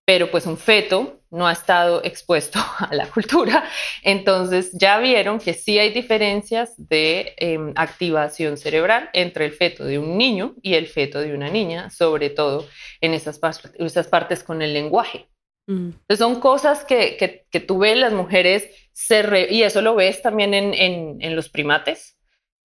pero 0.06 0.30
pues 0.30 0.46
un 0.46 0.56
feto 0.56 1.20
no 1.32 1.48
ha 1.48 1.52
estado 1.52 2.00
expuesto 2.04 2.60
a 2.78 2.94
la 2.94 3.08
cultura. 3.08 3.64
Entonces 4.04 4.70
ya 4.72 5.00
vieron 5.00 5.40
que 5.40 5.52
sí 5.52 5.80
hay 5.80 5.90
diferencias 5.92 6.74
de 6.76 7.34
em, 7.38 7.72
activación 7.74 8.56
cerebral 8.56 9.10
entre 9.14 9.46
el 9.46 9.50
feto 9.50 9.84
de 9.84 9.98
un 9.98 10.16
niño 10.16 10.54
y 10.62 10.74
el 10.74 10.86
feto 10.86 11.18
de 11.18 11.34
una 11.34 11.48
niña, 11.48 11.90
sobre 11.90 12.30
todo 12.30 12.68
en 13.00 13.12
esas, 13.12 13.40
esas 13.80 14.06
partes 14.06 14.44
con 14.44 14.62
el 14.62 14.72
lenguaje. 14.72 15.26
Mm. 15.66 15.88
Entonces 15.88 16.18
son 16.20 16.38
cosas 16.38 16.84
que, 16.84 17.16
que, 17.50 17.60
tú 17.60 17.78
ves 17.78 17.96
las 17.96 18.12
mujeres, 18.12 18.70
se 18.92 19.48
y 19.50 19.64
eso 19.64 19.82
lo 19.82 19.96
ves 19.96 20.22
también 20.22 20.54
en, 20.54 20.72
en, 20.72 21.16
en 21.20 21.34
los 21.34 21.48
primates, 21.48 22.15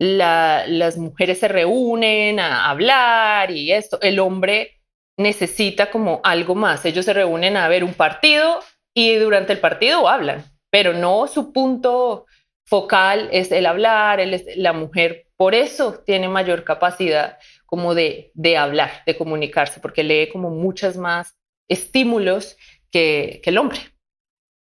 las 0.01 0.97
mujeres 0.97 1.39
se 1.39 1.47
reúnen 1.47 2.39
a 2.39 2.71
hablar 2.71 3.51
y 3.51 3.71
esto, 3.71 4.01
el 4.01 4.19
hombre 4.19 4.81
necesita 5.15 5.91
como 5.91 6.21
algo 6.23 6.55
más. 6.55 6.83
Ellos 6.85 7.05
se 7.05 7.13
reúnen 7.13 7.55
a 7.55 7.67
ver 7.67 7.83
un 7.83 7.93
partido 7.93 8.59
y 8.95 9.15
durante 9.17 9.53
el 9.53 9.59
partido 9.59 10.09
hablan, 10.09 10.43
pero 10.71 10.93
no 10.93 11.27
su 11.27 11.53
punto 11.53 12.25
focal 12.65 13.29
es 13.31 13.51
el 13.51 13.67
hablar, 13.67 14.19
la 14.55 14.73
mujer 14.73 15.27
por 15.37 15.53
eso 15.53 16.01
tiene 16.03 16.27
mayor 16.29 16.63
capacidad 16.63 17.37
como 17.67 17.93
de, 17.93 18.31
de, 18.33 18.57
hablar, 18.57 19.03
de 19.05 19.15
comunicarse, 19.15 19.79
porque 19.81 20.03
lee 20.03 20.29
como 20.31 20.49
muchas 20.49 20.97
más 20.97 21.37
estímulos 21.69 22.57
que, 22.91 23.39
que 23.43 23.51
el 23.51 23.59
hombre. 23.59 23.79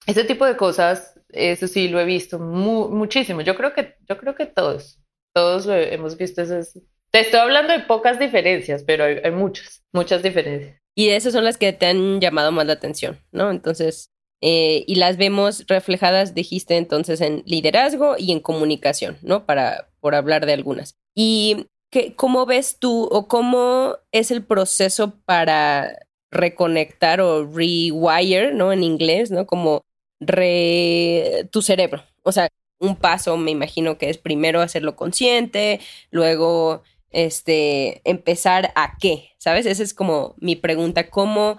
Ese 0.06 0.24
tipo 0.24 0.44
de 0.44 0.56
cosas, 0.56 1.20
eso 1.28 1.68
sí 1.68 1.88
lo 1.88 2.00
he 2.00 2.04
visto 2.04 2.40
muchísimo. 2.40 3.42
Yo 3.42 3.54
creo 3.54 3.72
que, 3.72 3.96
yo 4.08 4.18
creo 4.18 4.34
que 4.34 4.46
todos 4.46 5.00
todos 5.32 5.66
hemos 5.68 6.16
visto 6.16 6.42
esas. 6.42 6.78
Te 7.10 7.20
estoy 7.20 7.40
hablando 7.40 7.72
de 7.72 7.80
pocas 7.80 8.18
diferencias, 8.18 8.84
pero 8.84 9.04
hay, 9.04 9.30
muchas, 9.30 9.82
muchas 9.92 10.22
diferencias. 10.22 10.78
Y 10.94 11.08
esas 11.10 11.32
son 11.32 11.44
las 11.44 11.58
que 11.58 11.72
te 11.72 11.86
han 11.86 12.20
llamado 12.20 12.52
más 12.52 12.66
la 12.66 12.74
atención, 12.74 13.18
¿no? 13.32 13.50
Entonces, 13.50 14.10
eh, 14.40 14.84
y 14.86 14.94
las 14.96 15.16
vemos 15.16 15.64
reflejadas, 15.66 16.34
dijiste 16.34 16.76
entonces, 16.76 17.20
en 17.20 17.42
liderazgo 17.46 18.16
y 18.18 18.32
en 18.32 18.40
comunicación, 18.40 19.18
¿no? 19.22 19.44
Para, 19.44 19.90
por 20.00 20.14
hablar 20.14 20.46
de 20.46 20.52
algunas. 20.52 20.94
¿Y 21.14 21.66
qué, 21.90 22.14
cómo 22.14 22.46
ves 22.46 22.78
tú 22.78 23.08
o 23.10 23.28
cómo 23.28 23.96
es 24.12 24.30
el 24.30 24.44
proceso 24.44 25.20
para 25.24 26.06
reconectar 26.30 27.20
o 27.20 27.44
rewire, 27.44 28.52
¿no? 28.54 28.72
En 28.72 28.84
inglés, 28.84 29.30
¿no? 29.30 29.46
Como 29.46 29.82
re 30.20 31.48
tu 31.50 31.62
cerebro. 31.62 32.04
O 32.22 32.32
sea, 32.32 32.48
un 32.80 32.96
paso, 32.96 33.36
me 33.36 33.52
imagino 33.52 33.98
que 33.98 34.10
es 34.10 34.18
primero 34.18 34.60
hacerlo 34.60 34.96
consciente, 34.96 35.80
luego 36.10 36.82
este, 37.10 38.00
empezar 38.04 38.72
a 38.74 38.96
qué, 38.98 39.30
¿sabes? 39.38 39.66
Esa 39.66 39.82
es 39.82 39.94
como 39.94 40.34
mi 40.38 40.56
pregunta, 40.56 41.10
¿cómo, 41.10 41.58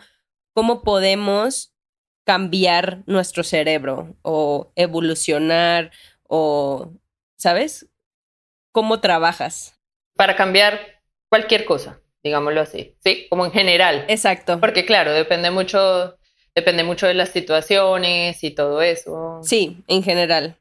cómo 0.53 0.81
podemos 0.81 1.73
cambiar 2.25 3.03
nuestro 3.05 3.43
cerebro 3.43 4.15
o 4.23 4.71
evolucionar 4.75 5.91
o, 6.23 6.91
¿sabes? 7.37 7.87
¿Cómo 8.71 8.99
trabajas? 8.99 9.79
Para 10.15 10.35
cambiar 10.35 11.01
cualquier 11.29 11.65
cosa, 11.65 12.01
digámoslo 12.23 12.61
así, 12.61 12.95
¿sí? 13.03 13.27
Como 13.29 13.45
en 13.45 13.51
general. 13.51 14.05
Exacto. 14.07 14.59
Porque 14.59 14.85
claro, 14.85 15.11
depende 15.11 15.51
mucho, 15.51 16.17
depende 16.55 16.83
mucho 16.83 17.05
de 17.05 17.13
las 17.13 17.29
situaciones 17.29 18.43
y 18.43 18.51
todo 18.51 18.81
eso. 18.81 19.39
Sí, 19.43 19.83
en 19.87 20.03
general. 20.03 20.60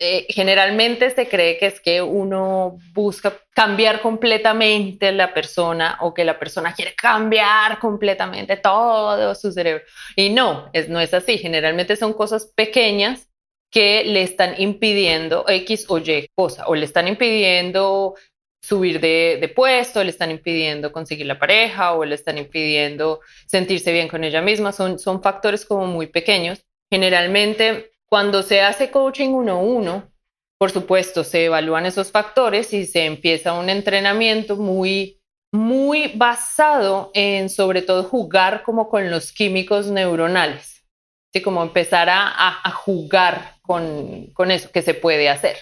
Eh, 0.00 0.26
generalmente 0.28 1.08
se 1.10 1.28
cree 1.28 1.56
que 1.56 1.66
es 1.66 1.80
que 1.80 2.02
uno 2.02 2.78
busca 2.92 3.32
cambiar 3.50 4.00
completamente 4.00 5.12
la 5.12 5.32
persona 5.32 5.98
o 6.00 6.12
que 6.12 6.24
la 6.24 6.36
persona 6.38 6.74
quiere 6.74 6.94
cambiar 6.96 7.78
completamente 7.78 8.56
todo 8.56 9.34
su 9.36 9.52
cerebro. 9.52 9.84
Y 10.16 10.30
no, 10.30 10.68
es, 10.72 10.88
no 10.88 11.00
es 11.00 11.14
así. 11.14 11.38
Generalmente 11.38 11.94
son 11.96 12.12
cosas 12.12 12.52
pequeñas 12.56 13.28
que 13.70 14.04
le 14.04 14.22
están 14.22 14.60
impidiendo 14.60 15.44
X 15.48 15.86
o 15.88 15.98
Y 15.98 16.28
cosa, 16.34 16.66
o 16.66 16.74
le 16.74 16.84
están 16.84 17.08
impidiendo 17.08 18.14
subir 18.62 19.00
de, 19.00 19.38
de, 19.40 19.48
puesto, 19.48 20.02
le 20.02 20.10
están 20.10 20.30
impidiendo 20.30 20.90
conseguir 20.92 21.26
la 21.26 21.38
pareja 21.38 21.92
o 21.94 22.04
le 22.04 22.14
están 22.14 22.38
impidiendo 22.38 23.20
sentirse 23.46 23.92
bien 23.92 24.08
con 24.08 24.24
ella 24.24 24.40
misma. 24.42 24.72
Son, 24.72 24.98
son 24.98 25.22
factores 25.22 25.64
como 25.64 25.86
muy 25.86 26.08
pequeños. 26.08 26.64
Generalmente 26.90 27.93
cuando 28.14 28.44
se 28.44 28.60
hace 28.60 28.92
coaching 28.92 29.30
uno 29.30 29.54
a 29.54 29.56
uno, 29.56 30.08
por 30.56 30.70
supuesto, 30.70 31.24
se 31.24 31.46
evalúan 31.46 31.84
esos 31.84 32.12
factores 32.12 32.72
y 32.72 32.86
se 32.86 33.06
empieza 33.06 33.54
un 33.54 33.68
entrenamiento 33.68 34.54
muy, 34.54 35.20
muy 35.52 36.12
basado 36.14 37.10
en 37.12 37.50
sobre 37.50 37.82
todo 37.82 38.04
jugar 38.04 38.62
como 38.62 38.88
con 38.88 39.10
los 39.10 39.32
químicos 39.32 39.88
neuronales, 39.88 40.86
¿sí? 41.32 41.42
como 41.42 41.60
empezar 41.60 42.08
a, 42.08 42.70
jugar 42.70 43.56
con, 43.62 44.28
con, 44.32 44.52
eso 44.52 44.70
que 44.70 44.82
se 44.82 44.94
puede 44.94 45.28
hacer 45.28 45.56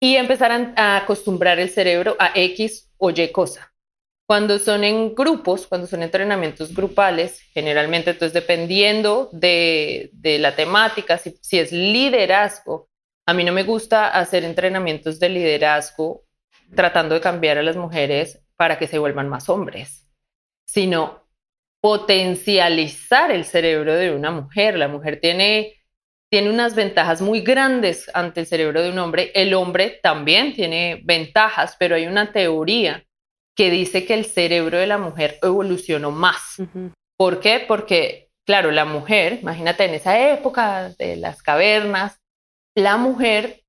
y 0.00 0.16
empezar 0.16 0.74
a 0.74 0.96
acostumbrar 0.96 1.60
el 1.60 1.70
cerebro 1.70 2.16
a 2.18 2.32
X 2.34 2.90
o 2.96 3.10
Y 3.10 3.28
cosa. 3.30 3.71
Cuando 4.32 4.58
son 4.58 4.82
en 4.82 5.14
grupos, 5.14 5.66
cuando 5.66 5.86
son 5.86 6.02
entrenamientos 6.02 6.74
grupales, 6.74 7.42
generalmente, 7.52 8.12
entonces 8.12 8.32
dependiendo 8.32 9.28
de, 9.30 10.10
la 10.40 10.56
temática, 10.56 11.18
si, 11.18 11.36
si 11.42 11.58
es 11.58 11.70
liderazgo, 11.70 12.88
a 13.26 13.34
mí 13.34 13.44
no 13.44 13.52
me 13.52 13.62
gusta 13.62 14.08
hacer 14.08 14.44
entrenamientos 14.44 15.20
de 15.20 15.28
liderazgo 15.28 16.24
tratando 16.74 17.14
de 17.14 17.20
cambiar 17.20 17.58
a 17.58 17.62
las 17.62 17.76
mujeres 17.76 18.42
para 18.56 18.78
que 18.78 18.86
se 18.86 18.98
vuelvan 18.98 19.28
más 19.28 19.50
hombres, 19.50 20.08
sino 20.64 21.28
potencializar 21.82 23.30
el 23.32 23.44
cerebro 23.44 23.94
de 23.96 24.12
una 24.12 24.30
mujer. 24.30 24.78
La 24.78 24.88
mujer 24.88 25.20
tiene, 25.20 25.74
tiene 26.30 26.48
unas 26.48 26.74
ventajas 26.74 27.20
muy 27.20 27.42
grandes 27.42 28.10
ante 28.14 28.40
el 28.40 28.46
cerebro 28.46 28.80
de 28.80 28.92
un 28.92 28.98
hombre. 28.98 29.30
El 29.34 29.52
hombre 29.52 30.00
también 30.02 30.54
tiene 30.54 31.02
ventajas, 31.04 31.76
pero 31.78 31.96
hay 31.96 32.06
una 32.06 32.32
teoría 32.32 33.04
que 33.56 33.70
dice 33.70 34.06
que 34.06 34.14
el 34.14 34.24
cerebro 34.24 34.78
de 34.78 34.86
la 34.86 34.98
mujer 34.98 35.38
evolucionó 35.42 36.10
más. 36.10 36.56
¿Por 37.16 37.40
qué? 37.40 37.64
Porque, 37.66 38.30
claro, 38.46 38.70
la 38.70 38.84
mujer, 38.84 39.38
imagínate 39.42 39.84
en 39.84 39.94
esa 39.94 40.30
época 40.30 40.90
de 40.98 41.16
las 41.16 41.42
cavernas, 41.42 42.18
la 42.74 42.96
mujer 42.96 43.64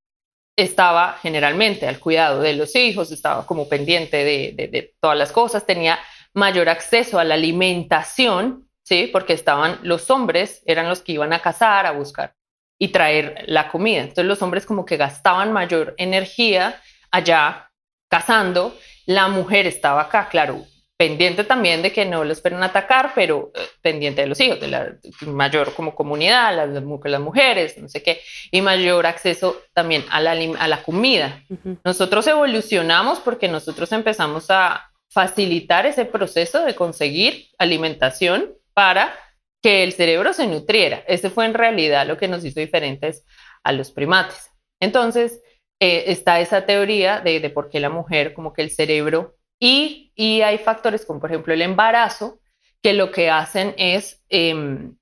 estaba 0.57 1.17
generalmente 1.21 1.87
al 1.87 1.99
cuidado 1.99 2.41
de 2.41 2.53
los 2.53 2.75
hijos, 2.75 3.11
estaba 3.11 3.45
como 3.45 3.67
pendiente 3.67 4.17
de, 4.23 4.53
de 4.55 4.93
todas 5.01 5.17
las 5.17 5.31
cosas, 5.31 5.65
tenía 5.65 5.99
mayor 6.33 6.69
acceso 6.69 7.19
a 7.19 7.23
la 7.23 7.35
alimentación, 7.35 8.69
¿sí? 8.83 9.09
Porque 9.11 9.33
estaban 9.33 9.79
los 9.83 10.09
hombres, 10.09 10.61
eran 10.65 10.87
los 10.87 11.01
que 11.01 11.13
iban 11.13 11.33
a 11.33 11.41
cazar, 11.41 11.85
a 11.85 11.91
buscar 11.91 12.35
y 12.79 12.89
traer 12.89 13.45
la 13.47 13.69
comida. 13.69 14.01
Entonces 14.01 14.25
los 14.25 14.41
hombres 14.41 14.65
como 14.65 14.85
que 14.85 14.97
gastaban 14.97 15.53
mayor 15.53 15.95
energía 15.97 16.81
allá 17.11 17.71
cazando 18.09 18.75
la 19.05 19.27
mujer 19.27 19.67
estaba 19.67 20.01
acá, 20.01 20.29
claro, 20.29 20.65
pendiente 20.97 21.43
también 21.43 21.81
de 21.81 21.91
que 21.91 22.05
no 22.05 22.23
los 22.23 22.41
fueran 22.41 22.63
a 22.63 22.67
atacar, 22.67 23.11
pero 23.13 23.51
eh, 23.55 23.59
pendiente 23.81 24.21
de 24.21 24.27
los 24.27 24.39
hijos, 24.39 24.59
de 24.59 24.67
la 24.67 24.95
mayor 25.21 25.73
como 25.73 25.95
comunidad, 25.95 26.55
las, 26.55 26.69
las 26.69 27.21
mujeres, 27.21 27.77
no 27.77 27.89
sé 27.89 28.01
qué, 28.01 28.21
y 28.51 28.61
mayor 28.61 29.05
acceso 29.05 29.61
también 29.73 30.05
a 30.11 30.21
la, 30.21 30.31
a 30.31 30.67
la 30.67 30.83
comida. 30.83 31.43
Nosotros 31.83 32.25
evolucionamos 32.27 33.19
porque 33.19 33.47
nosotros 33.47 33.91
empezamos 33.91 34.45
a 34.49 34.89
facilitar 35.09 35.85
ese 35.85 36.05
proceso 36.05 36.63
de 36.63 36.73
conseguir 36.73 37.47
alimentación 37.57 38.53
para 38.73 39.13
que 39.61 39.83
el 39.83 39.93
cerebro 39.93 40.33
se 40.33 40.47
nutriera. 40.47 41.03
Ese 41.07 41.29
fue 41.29 41.45
en 41.45 41.53
realidad 41.53 42.07
lo 42.07 42.17
que 42.17 42.27
nos 42.27 42.43
hizo 42.45 42.59
diferentes 42.59 43.25
a 43.63 43.71
los 43.71 43.91
primates. 43.91 44.51
Entonces, 44.79 45.41
eh, 45.79 46.05
está 46.07 46.39
esa 46.39 46.65
teoría 46.65 47.19
de, 47.19 47.39
de, 47.39 47.49
por 47.49 47.69
qué 47.69 47.79
la 47.79 47.89
mujer, 47.89 48.33
como 48.33 48.53
que 48.53 48.61
el 48.61 48.71
cerebro, 48.71 49.35
y, 49.59 50.11
y, 50.15 50.41
hay 50.41 50.57
factores 50.57 51.05
como 51.05 51.19
por 51.19 51.31
ejemplo 51.31 51.53
el 51.53 51.61
embarazo, 51.61 52.39
que 52.81 52.93
lo 52.93 53.11
que 53.11 53.29
hacen 53.29 53.73
es 53.77 54.21
em, 54.29 54.97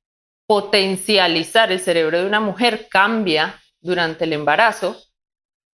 potencializar 0.48 1.72
el 1.72 1.80
cerebro 1.80 2.20
de 2.22 2.28
una 2.28 2.40
mujer, 2.40 2.88
cambia 2.90 3.60
durante 3.82 4.26
el 4.26 4.34
embarazo 4.34 5.02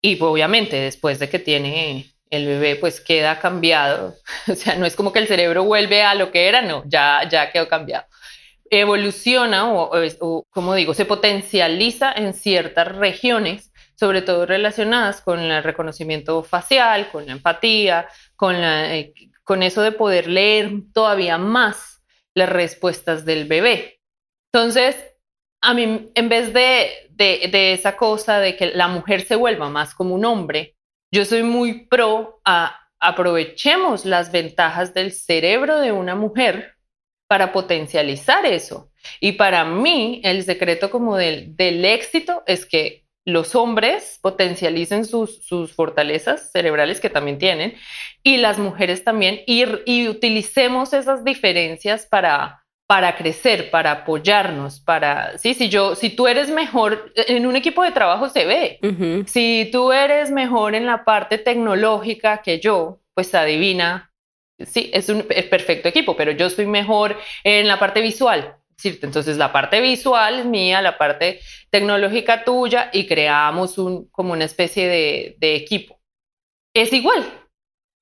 y 0.01 0.21
obviamente 0.21 0.77
después 0.77 1.19
de 1.19 1.29
que 1.29 1.39
tiene 1.39 2.13
el 2.29 2.45
bebé, 2.45 2.75
pues 2.75 3.01
queda 3.01 3.39
cambiado. 3.39 4.15
O 4.51 4.55
sea, 4.55 4.75
no 4.75 4.86
es 4.86 4.95
como 4.95 5.12
que 5.12 5.19
el 5.19 5.27
cerebro 5.27 5.63
vuelve 5.63 6.03
a 6.03 6.15
lo 6.15 6.31
que 6.31 6.47
era, 6.47 6.62
no, 6.62 6.83
ya, 6.86 7.27
ya 7.29 7.51
quedó 7.51 7.67
cambiado. 7.67 8.05
Evoluciona 8.69 9.71
o, 9.71 9.91
o 10.21 10.43
como 10.49 10.75
digo, 10.75 10.93
se 10.93 11.05
potencializa 11.05 12.12
en 12.13 12.33
ciertas 12.33 12.88
regiones 12.95 13.66
sobre 13.99 14.21
todo 14.21 14.45
relacionadas 14.45 15.21
con 15.21 15.39
el 15.39 15.63
reconocimiento 15.63 16.43
facial, 16.43 17.10
con 17.12 17.25
la 17.25 17.33
empatía, 17.33 18.07
con, 18.36 18.55
eh, 18.55 19.13
con 19.43 19.63
eso 19.63 19.81
de 19.81 19.91
poder 19.91 20.27
leer 20.27 20.71
todavía 20.93 21.38
más 21.38 22.03
las 22.36 22.49
respuestas 22.49 23.25
del 23.25 23.45
bebé. 23.45 23.99
Entonces, 24.53 24.95
a 25.62 25.73
mí, 25.73 26.12
en 26.13 26.29
vez 26.29 26.53
de, 26.53 27.10
de, 27.10 27.73
esa 27.73 27.97
cosa 27.97 28.39
de 28.39 28.55
que 28.55 28.67
la 28.67 28.88
mujer 28.88 29.21
se 29.21 29.36
vuelva 29.36 29.69
más 29.69 29.95
como 29.95 30.13
un 30.13 30.25
hombre, 30.25 30.75
yo 31.12 31.25
soy 31.25 31.41
muy 31.43 31.88
pro 31.88 32.39
a 32.45 32.79
aprovechemos 32.99 34.05
las 34.05 34.31
ventajas 34.31 34.93
del 34.93 35.12
cerebro 35.12 35.79
de 35.79 35.91
una 35.91 36.15
mujer 36.15 36.75
para 37.27 37.51
potencializar 37.51 38.45
eso. 38.45 38.91
Y 39.19 39.33
para 39.33 39.65
mí, 39.65 40.21
el 40.23 40.43
secreto 40.43 40.89
como 40.89 41.15
del, 41.15 41.55
del 41.55 41.83
éxito 41.86 42.43
es 42.45 42.65
que 42.65 43.07
los 43.28 43.56
hombres 43.56 44.20
potencialicen 44.22 45.04
sus, 45.04 45.44
sus, 45.44 45.74
fortalezas 45.74 46.50
cerebrales 46.50 47.02
que 47.02 47.10
también 47.10 47.38
tienen 47.38 47.76
y 48.24 48.38
las 48.38 48.58
mujeres 48.58 49.04
también 49.04 49.42
y, 49.46 49.66
y 49.86 50.08
utilicemos 50.08 50.94
esas 50.94 51.26
diferencias 51.26 52.06
para, 52.06 52.63
para 52.88 53.18
crecer, 53.18 53.70
para 53.70 53.92
apoyarnos, 53.92 54.80
para, 54.80 55.38
sí, 55.38 55.54
si 55.54 55.68
yo, 55.68 55.96
si 55.96 56.10
tú 56.10 56.30
eres 56.30 56.50
mejor, 56.50 57.12
en 57.16 57.46
un 57.46 57.58
equipo 57.58 57.84
de 57.84 57.92
trabajo 57.92 58.30
se 58.30 58.46
ve, 58.46 59.26
si 59.28 59.68
tú 59.74 59.92
eres 59.92 60.32
mejor 60.32 60.74
en 60.74 60.86
la 60.86 61.04
parte 61.04 61.38
tecnológica 61.38 62.42
que 62.42 62.62
yo, 62.62 63.02
pues 63.13 63.36
adivina, 63.36 64.10
sí, 64.58 64.90
es 64.94 65.10
un 65.10 65.24
perfecto 65.24 65.90
equipo, 65.90 66.16
pero 66.16 66.32
yo 66.32 66.50
soy 66.50 66.66
mejor 66.66 67.18
en 67.44 67.68
la 67.68 67.78
parte 67.78 68.00
visual, 68.00 68.56
entonces 68.84 69.38
la 69.38 69.52
parte 69.52 69.82
visual 69.82 70.40
es 70.40 70.46
mía, 70.46 70.82
la 70.82 70.98
parte 70.98 71.40
tecnológica 71.70 72.44
tuya 72.44 72.90
y 72.94 73.08
creamos 73.08 73.78
un, 73.78 74.08
como 74.10 74.34
una 74.34 74.46
especie 74.46 74.88
de, 74.88 75.36
de 75.40 75.56
equipo. 75.56 76.00
Es 76.74 76.94
igual. 76.94 77.26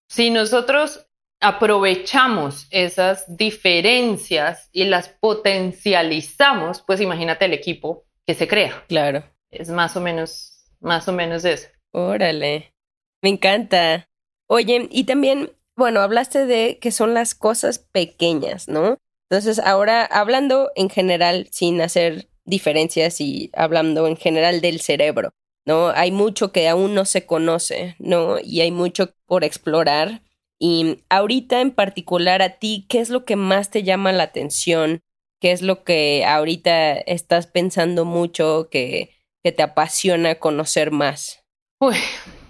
Si 0.10 0.30
nosotros 0.30 1.08
aprovechamos 1.42 2.68
esas 2.72 3.38
diferencias 3.38 4.70
y 4.72 4.86
las 4.86 5.10
potencializamos, 5.10 6.82
pues 6.82 7.02
imagínate 7.02 7.46
el 7.46 7.54
equipo 7.54 8.06
que 8.26 8.34
se 8.34 8.48
crea. 8.48 8.84
Claro. 8.88 9.24
Es 9.52 9.70
más 9.70 9.96
o 9.96 10.02
menos, 10.02 10.72
más 10.80 11.08
o 11.08 11.14
menos 11.14 11.46
eso. 11.46 11.68
Órale. 11.92 12.74
Me 13.22 13.30
encanta. 13.30 14.08
Oye, 14.48 14.88
y 14.92 15.06
también, 15.06 15.52
bueno, 15.76 16.02
hablaste 16.02 16.46
de 16.46 16.80
que 16.80 16.92
son 16.92 17.14
las 17.14 17.36
cosas 17.36 17.80
pequeñas, 17.80 18.68
¿no? 18.68 18.98
Entonces, 19.30 19.60
ahora 19.60 20.06
hablando 20.06 20.72
en 20.76 20.90
general, 20.90 21.48
sin 21.52 21.82
hacer 21.82 22.30
diferencias 22.46 23.20
y 23.22 23.50
hablando 23.54 24.08
en 24.08 24.18
general 24.18 24.62
del 24.62 24.82
cerebro, 24.82 25.34
¿no? 25.66 25.90
Hay 25.90 26.12
mucho 26.12 26.52
que 26.52 26.68
aún 26.70 26.94
no 26.94 27.06
se 27.06 27.26
conoce, 27.26 27.96
¿no? 28.00 28.38
Y 28.40 28.62
hay 28.62 28.72
mucho 28.72 29.14
por 29.26 29.44
explorar. 29.44 30.22
Y 30.60 31.04
ahorita 31.10 31.60
en 31.60 31.72
particular 31.72 32.42
a 32.42 32.60
ti, 32.60 32.86
¿qué 32.88 33.00
es 33.00 33.10
lo 33.10 33.26
que 33.26 33.36
más 33.36 33.72
te 33.72 33.84
llama 33.84 34.14
la 34.14 34.24
atención? 34.24 35.02
¿Qué 35.42 35.52
es 35.52 35.62
lo 35.62 35.84
que 35.84 36.24
ahorita 36.26 36.94
estás 36.94 37.48
pensando 37.48 38.06
mucho 38.06 38.70
que, 38.72 39.12
que 39.44 39.52
te 39.52 39.64
apasiona 39.64 40.36
conocer 40.36 40.92
más? 40.92 41.44
Uy, 41.80 41.96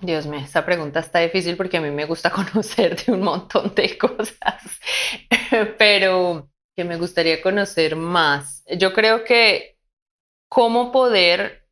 Dios 0.01 0.27
mío, 0.27 0.39
esta 0.39 0.65
pregunta 0.65 0.99
está 0.99 1.19
difícil 1.19 1.57
porque 1.57 1.77
a 1.77 1.81
mí 1.81 1.89
me 1.89 2.05
gusta 2.05 2.29
conocer 2.53 3.03
de 3.03 3.13
un 3.13 3.21
montón 3.21 3.73
de 3.73 3.97
cosas, 3.97 4.61
pero 5.79 6.49
que 6.75 6.83
me 6.83 6.97
gustaría 6.97 7.41
conocer 7.41 7.95
más. 7.95 8.63
Yo 8.77 8.93
creo 8.93 9.23
que 9.23 9.77
cómo 10.49 10.91
poder 10.91 11.67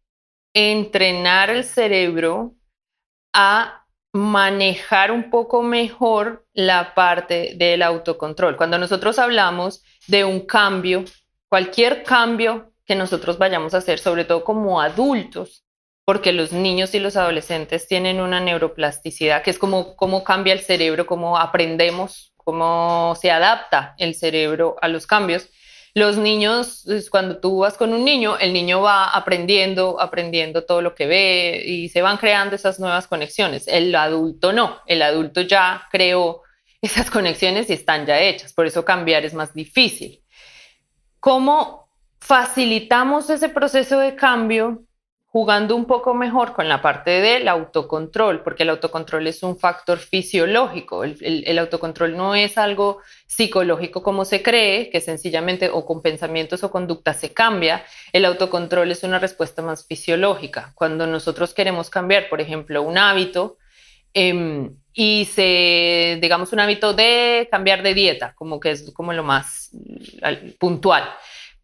entrenar 0.54 1.50
el 1.50 1.64
cerebro 1.64 2.56
a 3.34 3.86
manejar 4.14 5.12
un 5.12 5.32
poco 5.32 5.64
mejor 5.64 6.46
la 6.54 6.94
parte 6.94 7.56
del 7.58 7.82
autocontrol. 7.82 8.56
Cuando 8.58 8.78
nosotros 8.78 9.18
hablamos 9.18 9.84
de 10.08 10.24
un 10.24 10.42
cambio, 10.42 11.04
cualquier 11.50 12.04
cambio 12.04 12.72
que 12.86 12.96
nosotros 12.96 13.38
vayamos 13.38 13.74
a 13.74 13.78
hacer, 13.78 14.00
sobre 14.00 14.26
todo 14.26 14.44
como 14.44 14.80
adultos, 14.80 15.66
porque 16.06 16.34
los 16.34 16.52
niños 16.52 16.94
y 16.94 17.00
los 17.00 17.16
adolescentes 17.16 17.88
tienen 17.88 18.20
una 18.20 18.40
neuroplasticidad 18.40 19.42
que 19.42 19.50
es 19.50 19.58
como 19.58 19.96
cómo 19.96 20.24
cambia 20.24 20.54
el 20.54 20.60
cerebro, 20.60 21.06
cómo 21.08 21.38
aprendemos, 21.38 22.33
cómo 22.44 23.18
se 23.20 23.32
adapta 23.32 23.96
el 23.98 24.16
cerebro 24.16 24.76
a 24.82 24.88
los 24.88 25.08
cambios. 25.08 25.50
Los 25.96 26.18
niños, 26.18 26.86
cuando 27.12 27.40
tú 27.40 27.60
vas 27.60 27.78
con 27.78 27.94
un 27.94 28.04
niño, 28.04 28.38
el 28.40 28.52
niño 28.52 28.82
va 28.82 29.10
aprendiendo, 29.10 30.02
aprendiendo 30.02 30.64
todo 30.64 30.82
lo 30.82 30.96
que 30.96 31.06
ve 31.06 31.64
y 31.66 31.90
se 31.90 32.02
van 32.02 32.18
creando 32.18 32.56
esas 32.56 32.80
nuevas 32.80 33.08
conexiones. 33.08 33.68
El 33.68 33.94
adulto 33.94 34.54
no, 34.54 34.80
el 34.88 35.04
adulto 35.04 35.42
ya 35.42 35.88
creó 35.92 36.42
esas 36.82 37.12
conexiones 37.12 37.70
y 37.70 37.74
están 37.74 38.06
ya 38.06 38.20
hechas, 38.20 38.54
por 38.54 38.66
eso 38.66 38.84
cambiar 38.84 39.24
es 39.26 39.34
más 39.34 39.54
difícil. 39.54 40.22
¿Cómo 41.20 41.90
facilitamos 42.20 43.30
ese 43.30 43.50
proceso 43.50 44.00
de 44.00 44.16
cambio 44.16 44.84
jugando 45.34 45.76
un 45.76 45.86
poco 45.86 46.14
mejor 46.14 46.54
con 46.54 46.70
la 46.70 46.84
parte 46.84 47.10
del 47.10 47.48
autocontrol, 47.48 48.44
porque 48.44 48.62
el 48.62 48.70
autocontrol 48.70 49.26
es 49.26 49.42
un 49.42 49.58
factor 49.58 49.98
fisiológico. 49.98 51.04
El, 51.04 51.58
autocontrol 51.58 52.16
no 52.16 52.36
es 52.36 52.60
algo 52.60 53.00
psicológico 53.26 54.04
como 54.04 54.26
se 54.26 54.44
cree, 54.44 54.92
que 54.92 55.02
sencillamente 55.02 55.72
o 55.72 55.88
con 55.88 56.04
pensamientos 56.04 56.64
o 56.64 56.70
conducta 56.70 57.16
se 57.16 57.34
cambia. 57.34 57.84
El 58.12 58.26
autocontrol 58.26 58.92
es 58.92 59.02
una 59.02 59.18
respuesta 59.18 59.64
más 59.64 59.88
fisiológica. 59.88 60.72
Cuando 60.76 61.08
nosotros 61.08 61.56
queremos 61.56 61.90
cambiar, 61.90 62.30
por 62.30 62.40
ejemplo, 62.40 62.84
un 62.84 63.00
hábito, 63.00 63.58
em, 64.14 64.78
y 64.94 65.26
se, 65.26 66.20
digamos, 66.22 66.54
un 66.54 66.60
hábito 66.60 66.94
de 66.94 67.48
cambiar 67.50 67.82
de 67.82 67.96
dieta, 67.96 68.36
como 68.36 68.60
que 68.60 68.70
es 68.70 68.92
como 68.92 69.14
lo 69.14 69.24
más 69.24 69.72
puntual 70.60 71.06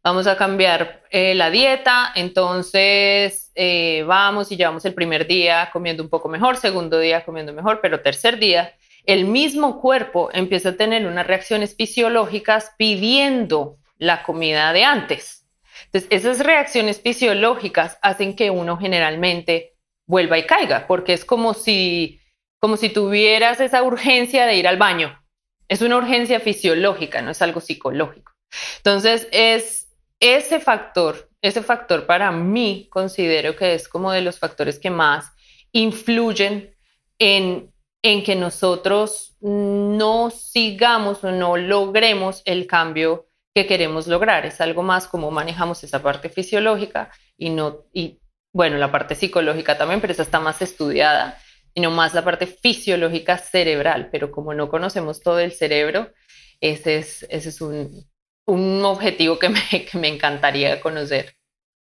vamos 0.10 0.26
a 0.26 0.38
cambiar 0.38 1.04
eh, 1.12 1.36
la 1.36 1.52
dieta, 1.52 2.12
entonces 2.16 3.52
eh, 3.54 4.04
vamos 4.08 4.52
y 4.52 4.58
llevamos 4.58 4.84
el 4.86 4.96
primer 4.96 5.28
día 5.28 5.70
comiendo 5.72 6.02
un 6.02 6.10
poco 6.10 6.28
mejor, 6.28 6.58
segundo 6.58 6.98
día 6.98 7.24
comiendo 7.24 7.54
mejor, 7.54 7.80
pero 7.80 8.02
tercer 8.02 8.40
día, 8.40 8.74
el 9.06 9.26
mismo 9.26 9.80
cuerpo 9.80 10.32
empieza 10.34 10.70
a 10.70 10.78
tener 10.78 11.06
unas 11.06 11.28
reacciones 11.28 11.76
fisiológicas 11.76 12.72
pidiendo 12.76 13.78
la 14.00 14.24
comida 14.24 14.74
de 14.74 14.84
antes. 14.84 15.46
Entonces, 15.86 16.10
esas 16.10 16.40
reacciones 16.40 17.00
fisiológicas 17.00 18.00
hacen 18.02 18.36
que 18.36 18.50
uno 18.50 18.78
generalmente 18.78 19.76
vuelva 20.08 20.40
y 20.40 20.48
caiga, 20.48 20.88
porque 20.88 21.14
es 21.14 21.24
como 21.24 21.54
si, 21.54 22.20
como 22.60 22.78
si 22.78 22.90
tuvieras 22.90 23.60
esa 23.60 23.84
urgencia 23.84 24.48
de 24.48 24.56
ir 24.56 24.68
al 24.68 24.78
baño. 24.78 25.24
Es 25.68 25.84
una 25.84 25.98
urgencia 25.98 26.40
fisiológica, 26.40 27.22
no 27.22 27.30
es 27.30 27.44
algo 27.44 27.62
psicológico. 27.62 28.32
Entonces, 28.78 29.28
es 29.32 29.79
ese 30.20 30.60
factor, 30.60 31.30
ese 31.42 31.64
factor 31.64 32.06
para 32.06 32.32
mí 32.32 32.88
considero 32.90 33.56
que 33.56 33.74
es 33.74 33.88
como 33.88 34.12
de 34.12 34.22
los 34.22 34.40
factores 34.40 34.80
que 34.80 34.90
más 34.90 35.32
influyen 35.72 36.76
en, 37.20 37.72
en 38.02 38.24
que 38.24 38.36
nosotros 38.36 39.38
no 39.42 40.30
sigamos 40.30 41.24
o 41.24 41.32
no 41.32 41.58
logremos 41.58 42.42
el 42.46 42.68
cambio 42.68 43.28
que 43.54 43.68
queremos 43.68 44.08
lograr. 44.08 44.46
Es 44.46 44.62
algo 44.62 44.84
más 44.84 45.08
como 45.08 45.32
manejamos 45.32 45.84
esa 45.84 46.02
parte 46.02 46.30
fisiológica 46.30 47.12
y 47.38 47.50
no, 47.50 47.86
y 47.94 48.20
bueno, 48.54 48.78
la 48.78 48.92
parte 48.92 49.16
psicológica 49.16 49.78
también, 49.78 50.02
pero 50.02 50.14
esa 50.14 50.24
está 50.24 50.40
más 50.40 50.62
estudiada, 50.62 51.38
sino 51.74 51.92
más 51.92 52.14
la 52.14 52.24
parte 52.24 52.48
fisiológica 52.48 53.38
cerebral. 53.38 54.10
Pero 54.12 54.32
como 54.32 54.54
no 54.54 54.70
conocemos 54.70 55.22
todo 55.22 55.40
el 55.40 55.52
cerebro, 55.52 56.12
ese 56.60 56.98
es, 56.98 57.26
ese 57.30 57.50
es 57.50 57.62
un, 57.62 58.10
un 58.50 58.84
objetivo 58.84 59.40
que 59.40 59.50
me, 59.50 59.62
que 59.92 59.98
me 59.98 60.08
encantaría 60.08 60.82
conocer. 60.82 61.36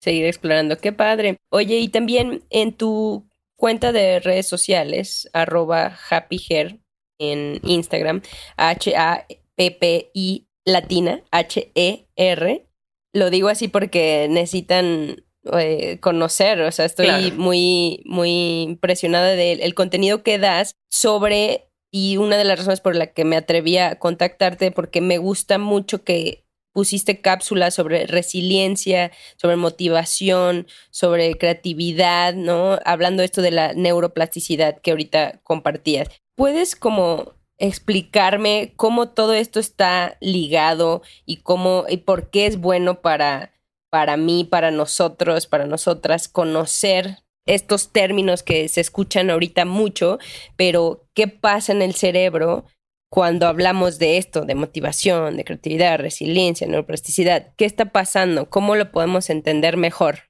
Seguir 0.01 0.25
explorando, 0.25 0.77
qué 0.77 0.93
padre. 0.93 1.37
Oye, 1.49 1.77
y 1.77 1.89
también 1.89 2.43
en 2.49 2.73
tu 2.73 3.27
cuenta 3.57 3.91
de 3.91 4.19
redes 4.21 4.47
sociales, 4.47 5.29
arroba 5.33 5.97
happyhair 6.09 6.79
en 7.19 7.59
Instagram, 7.63 8.21
H-A-P-P-I 8.55 10.47
latina, 10.65 11.21
H-E-R. 11.31 12.65
Lo 13.13 13.29
digo 13.29 13.49
así 13.49 13.67
porque 13.67 14.27
necesitan 14.29 15.25
eh, 15.57 15.99
conocer, 15.99 16.61
o 16.61 16.71
sea, 16.71 16.85
estoy 16.85 17.31
muy, 17.31 18.03
muy 18.05 18.61
impresionada 18.61 19.35
del 19.35 19.73
contenido 19.73 20.23
que 20.23 20.37
das 20.37 20.75
sobre, 20.89 21.69
y 21.91 22.17
una 22.17 22.37
de 22.37 22.43
las 22.43 22.59
razones 22.59 22.81
por 22.81 22.95
la 22.95 23.07
que 23.07 23.25
me 23.25 23.35
atreví 23.35 23.77
a 23.77 23.97
contactarte, 23.99 24.71
porque 24.71 25.01
me 25.01 25.17
gusta 25.17 25.57
mucho 25.57 26.03
que 26.03 26.45
pusiste 26.79 27.19
cápsulas 27.19 27.73
sobre 27.73 28.07
resiliencia, 28.07 29.11
sobre 29.35 29.57
motivación, 29.57 30.65
sobre 30.91 31.37
creatividad, 31.37 32.33
¿no? 32.33 32.79
Hablando 32.85 33.21
esto 33.21 33.41
de 33.41 33.51
la 33.51 33.73
neuroplasticidad 33.73 34.79
que 34.79 34.91
ahorita 34.91 35.41
compartías. 35.43 36.07
¿Puedes 36.37 36.77
como 36.77 37.33
explicarme 37.57 38.71
cómo 38.77 39.09
todo 39.09 39.33
esto 39.33 39.59
está 39.59 40.15
ligado 40.21 41.01
y 41.25 41.41
cómo 41.41 41.83
y 41.89 41.97
por 41.97 42.29
qué 42.29 42.45
es 42.45 42.57
bueno 42.61 43.01
para 43.01 43.51
para 43.89 44.15
mí, 44.15 44.45
para 44.45 44.71
nosotros, 44.71 45.47
para 45.47 45.65
nosotras 45.65 46.29
conocer 46.29 47.17
estos 47.45 47.91
términos 47.91 48.41
que 48.41 48.69
se 48.69 48.79
escuchan 48.79 49.29
ahorita 49.29 49.65
mucho, 49.65 50.17
pero 50.55 51.09
qué 51.13 51.27
pasa 51.27 51.73
en 51.73 51.81
el 51.81 51.93
cerebro 51.93 52.63
cuando 53.09 53.47
hablamos 53.47 53.97
de 53.97 54.17
esto, 54.17 54.45
de 54.45 54.55
motivación, 54.55 55.35
de 55.35 55.43
creatividad, 55.43 55.99
resiliencia, 55.99 56.67
neuroplasticidad, 56.67 57.53
¿qué 57.57 57.65
está 57.65 57.85
pasando? 57.85 58.49
¿Cómo 58.49 58.75
lo 58.75 58.91
podemos 58.91 59.29
entender 59.29 59.77
mejor? 59.77 60.29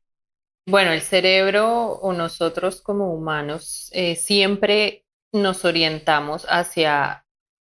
Bueno, 0.65 0.91
el 0.91 1.01
cerebro 1.01 1.93
o 1.93 2.13
nosotros 2.13 2.81
como 2.81 3.13
humanos 3.13 3.89
eh, 3.91 4.15
siempre 4.15 5.05
nos 5.31 5.65
orientamos 5.65 6.45
hacia 6.49 7.25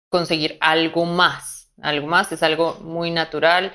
conseguir 0.10 0.58
algo 0.62 1.06
más. 1.06 1.72
Algo 1.82 2.08
más 2.08 2.32
es 2.32 2.44
algo 2.44 2.76
muy 2.82 3.10
natural 3.12 3.74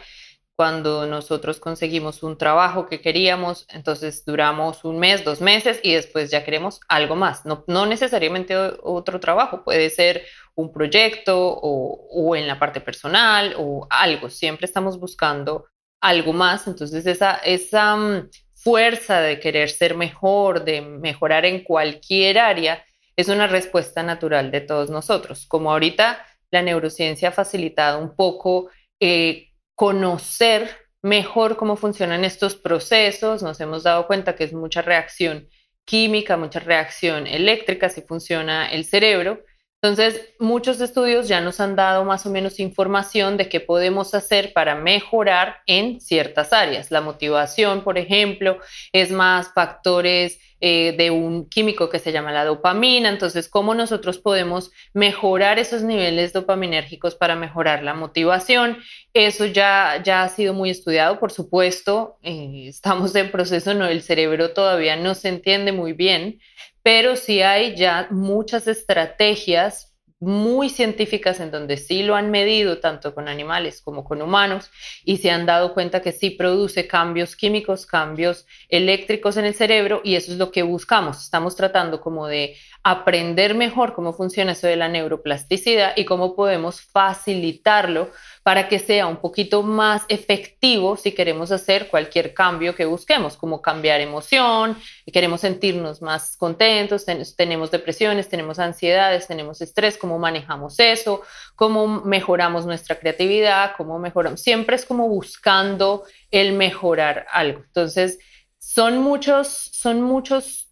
cuando 0.59 1.07
nosotros 1.07 1.61
conseguimos 1.61 2.25
un 2.25 2.37
trabajo 2.37 2.87
que 2.87 3.01
queríamos, 3.01 3.65
entonces 3.69 4.25
duramos 4.25 4.85
un 4.85 4.99
mes, 4.99 5.25
dos 5.25 5.41
meses 5.41 5.79
y 5.85 5.95
después 5.95 6.33
ya 6.33 6.45
queremos 6.45 6.81
algo 6.89 7.15
más. 7.15 7.47
No, 7.47 7.63
no 7.69 7.87
necesariamente 7.87 8.57
otro 8.83 9.21
trabajo, 9.21 9.63
puede 9.63 9.89
ser 9.89 10.25
un 10.57 10.73
proyecto 10.73 11.39
o, 11.39 12.09
o, 12.11 12.35
en 12.35 12.49
la 12.49 12.59
parte 12.59 12.81
personal 12.81 13.55
o 13.57 13.87
algo. 13.89 14.31
Siempre 14.31 14.67
estamos 14.67 14.99
buscando 14.99 15.67
algo 16.01 16.33
más. 16.33 16.67
Entonces 16.67 17.07
esa, 17.07 17.37
esa 17.37 17.95
mm, 17.95 18.29
fuerza 18.55 19.21
de 19.21 19.39
querer 19.39 19.71
ser 19.71 19.95
mejor, 19.95 20.65
de 20.65 20.81
mejorar 20.81 21.45
en 21.45 21.63
cualquier 21.63 22.41
área, 22.41 22.85
es 23.15 23.29
una 23.29 23.47
respuesta 23.47 24.03
natural 24.03 24.51
de 24.51 24.63
todos 24.63 24.91
nosotros. 24.91 25.47
Como 25.47 25.71
ahorita 25.71 26.19
la 26.51 26.63
neurociencia 26.63 27.29
ha 27.29 27.33
facilitado 27.33 28.01
un 28.01 28.17
poco 28.17 28.71
eh, 28.99 29.49
conocer 29.79 30.69
mejor 31.03 31.57
cómo 31.57 31.77
funcionan 31.77 32.25
estos 32.25 32.57
procesos, 32.57 33.45
nos 33.45 33.61
hemos 33.61 33.85
dado 33.85 34.09
cuenta 34.09 34.35
que 34.35 34.43
es 34.43 34.53
mucha 34.53 34.83
reacción 34.83 35.49
química, 35.85 36.37
mucha 36.37 36.59
reacción 36.59 37.29
eléctrica, 37.29 37.89
si 37.89 38.03
funciona 38.03 38.69
el 38.73 38.85
cerebro. 38.85 39.45
Entonces, 39.81 40.35
muchos 40.41 40.81
estudios 40.81 41.29
ya 41.29 41.41
nos 41.41 41.61
han 41.61 41.77
dado 41.77 42.05
más 42.05 42.27
o 42.27 42.31
menos 42.31 42.59
información 42.59 43.37
de 43.37 43.49
qué 43.49 43.61
podemos 43.61 44.13
hacer 44.13 44.53
para 44.53 44.75
mejorar 44.75 45.59
en 45.67 46.01
ciertas 46.01 46.53
áreas. 46.53 46.91
La 46.91 47.01
motivación, 47.01 47.85
por 47.85 47.97
ejemplo, 47.97 48.59
es 48.93 49.13
más 49.13 49.53
factores 49.55 50.41
eh, 50.61 50.97
de 50.99 51.13
un 51.13 51.49
químico 51.49 51.89
que 51.89 52.01
se 52.01 52.11
llama 52.11 52.33
la 52.33 52.45
dopamina. 52.45 53.09
Entonces, 53.09 53.49
¿cómo 53.49 53.77
nosotros 53.77 54.19
podemos 54.19 54.73
mejorar 54.95 55.61
esos 55.61 55.83
niveles 55.83 56.33
dopaminérgicos 56.33 57.15
para 57.15 57.37
mejorar 57.37 57.85
la 57.85 57.95
motivación? 57.95 58.79
Eso 59.15 59.47
ya, 59.47 60.03
ya 60.05 60.25
ha 60.25 60.29
sido 60.29 60.55
muy 60.55 60.71
estudiado, 60.71 61.21
por 61.21 61.31
supuesto. 61.31 62.19
Eh, 62.25 62.65
estamos 62.67 63.15
en 63.15 63.31
proceso, 63.31 63.75
no, 63.75 63.87
el 63.87 64.03
cerebro 64.03 64.51
todavía 64.51 64.97
no 64.97 65.15
se 65.15 65.29
entiende 65.29 65.71
muy 65.71 65.93
bien, 65.93 66.41
pero 66.89 67.17
sí 67.17 67.43
hay 67.43 67.77
ya 67.77 68.09
muchas 68.11 68.67
estrategias 68.67 69.95
muy 70.21 70.71
científicas 70.71 71.39
en 71.39 71.51
donde 71.51 71.77
sí 71.77 72.03
lo 72.03 72.17
han 72.17 72.31
medido 72.31 72.79
tanto 72.79 73.15
con 73.15 73.29
animales 73.29 73.83
como 73.83 74.05
con 74.05 74.23
humanos 74.23 74.71
y 75.05 75.19
se 75.19 75.31
han 75.31 75.45
dado 75.45 75.75
cuenta 75.75 76.01
que 76.01 76.13
sí 76.13 76.31
produce 76.31 76.87
cambios 76.87 77.37
químicos, 77.37 77.85
cambios 77.85 78.47
eléctricos 78.71 79.37
en 79.37 79.45
el 79.45 79.53
cerebro 79.53 80.01
y 80.03 80.15
eso 80.15 80.33
es 80.33 80.39
lo 80.39 80.51
que 80.51 80.63
buscamos. 80.63 81.23
Estamos 81.23 81.57
tratando 81.57 82.01
como 82.01 82.27
de 82.27 82.57
aprender 82.91 83.55
mejor 83.55 83.93
cómo 83.93 84.15
funciona 84.15 84.53
eso 84.53 84.67
de 84.67 84.77
la 84.77 84.89
neuroplasticidad 84.89 85.93
y 85.97 86.07
cómo 86.07 86.35
podemos 86.35 86.81
facilitarlo 86.81 88.11
para 88.43 88.67
que 88.67 88.79
sea 88.79 89.07
un 89.07 89.19
poquito 89.19 89.63
más 89.63 90.05
efectivo 90.09 90.97
si 90.97 91.13
queremos 91.13 91.53
hacer 91.53 91.89
cualquier 91.89 92.33
cambio 92.33 92.75
que 92.75 92.87
busquemos, 92.87 93.37
como 93.37 93.61
cambiar 93.61 94.01
emoción, 94.01 94.79
y 95.05 95.13
queremos 95.13 95.43
sentirnos 95.43 96.01
más 96.01 96.39
contentos, 96.39 97.05
tenemos 97.37 97.71
depresiones, 97.71 98.31
tenemos 98.31 98.59
ansiedades, 98.59 99.27
tenemos 99.27 99.61
estrés, 99.61 99.99
cómo 99.99 100.19
manejamos 100.19 100.81
eso, 100.81 101.21
cómo 101.57 101.87
mejoramos 101.87 102.65
nuestra 102.65 102.99
creatividad, 102.99 103.73
cómo 103.77 103.99
mejoramos, 103.99 104.41
siempre 104.41 104.77
es 104.77 104.87
como 104.87 105.09
buscando 105.09 106.05
el 106.31 106.55
mejorar 106.55 107.27
algo. 107.31 107.61
Entonces, 107.67 108.19
son 108.59 108.97
muchos, 108.99 109.49
son 109.73 110.01
muchos 110.01 110.68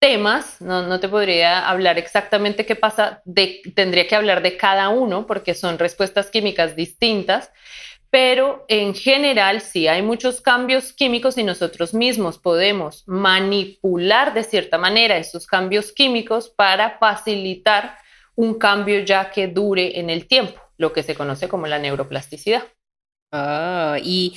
temas, 0.00 0.60
no, 0.60 0.82
no, 0.86 0.98
te 0.98 1.08
podría 1.08 1.68
hablar 1.68 1.98
exactamente 1.98 2.66
qué 2.66 2.74
pasa, 2.74 3.22
de, 3.24 3.60
tendría 3.74 4.08
que 4.08 4.16
hablar 4.16 4.42
de 4.42 4.56
cada 4.56 4.88
uno 4.88 5.26
porque 5.26 5.54
son 5.54 5.78
respuestas 5.78 6.30
químicas 6.30 6.74
distintas, 6.74 7.52
pero 8.08 8.64
en 8.68 8.94
general 8.94 9.60
sí 9.60 9.86
hay 9.86 10.02
muchos 10.02 10.40
cambios 10.40 10.92
químicos 10.92 11.38
y 11.38 11.44
nosotros 11.44 11.94
mismos 11.94 12.38
podemos 12.38 13.04
manipular 13.06 14.34
de 14.34 14.42
cierta 14.42 14.78
manera 14.78 15.18
esos 15.18 15.46
cambios 15.46 15.92
químicos 15.92 16.48
para 16.48 16.98
facilitar 16.98 17.96
un 18.34 18.54
cambio 18.54 19.00
ya 19.00 19.30
que 19.30 19.48
dure 19.48 20.00
en 20.00 20.08
el 20.08 20.26
tiempo, 20.26 20.60
lo 20.78 20.92
que 20.92 21.02
se 21.02 21.14
conoce 21.14 21.46
como 21.46 21.66
la 21.66 21.78
neuroplasticidad. 21.78 22.64
Ah, 23.32 23.98
y 24.02 24.34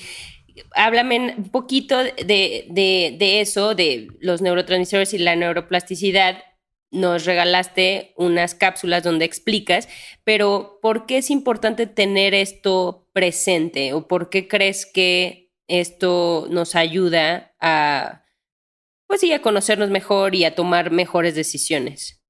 háblame 0.75 1.35
un 1.37 1.49
poquito 1.49 1.97
de, 2.03 2.65
de, 2.69 3.41
eso, 3.41 3.75
de 3.75 4.07
los 4.19 4.41
neurotransmisores 4.41 5.13
y 5.13 5.17
la 5.17 5.35
neuroplasticidad. 5.35 6.43
Nos 6.91 7.25
regalaste 7.25 8.13
unas 8.17 8.53
cápsulas 8.53 9.03
donde 9.03 9.25
explicas, 9.25 9.89
pero 10.23 10.79
¿por 10.81 11.05
qué 11.07 11.17
es 11.17 11.31
importante 11.31 11.87
tener 11.87 12.35
esto 12.35 13.09
presente? 13.13 13.93
¿O 13.93 14.07
por 14.07 14.29
qué 14.29 14.47
crees 14.47 14.85
que 14.85 15.51
esto 15.67 16.47
nos 16.51 16.75
ayuda 16.75 17.55
a, 17.59 18.23
pues 19.07 19.21
sí, 19.21 19.33
a 19.33 19.41
conocernos 19.41 19.89
mejor 19.89 20.35
y 20.35 20.45
a 20.45 20.53
tomar 20.53 20.91
mejores 20.91 21.33
decisiones? 21.33 22.21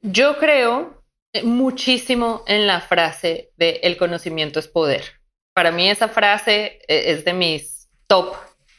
Yo 0.00 0.38
creo 0.38 1.04
muchísimo 1.44 2.44
en 2.46 2.66
la 2.66 2.80
frase 2.80 3.52
de 3.56 3.80
el 3.82 3.96
conocimiento 3.96 4.58
es 4.58 4.68
poder. 4.68 5.21
Para 5.54 5.70
mí 5.70 5.88
esa 5.88 6.08
frase 6.08 6.80
eh, 6.88 7.12
es 7.12 7.24
de 7.24 7.32
mis 7.32 7.88
top 8.06 8.34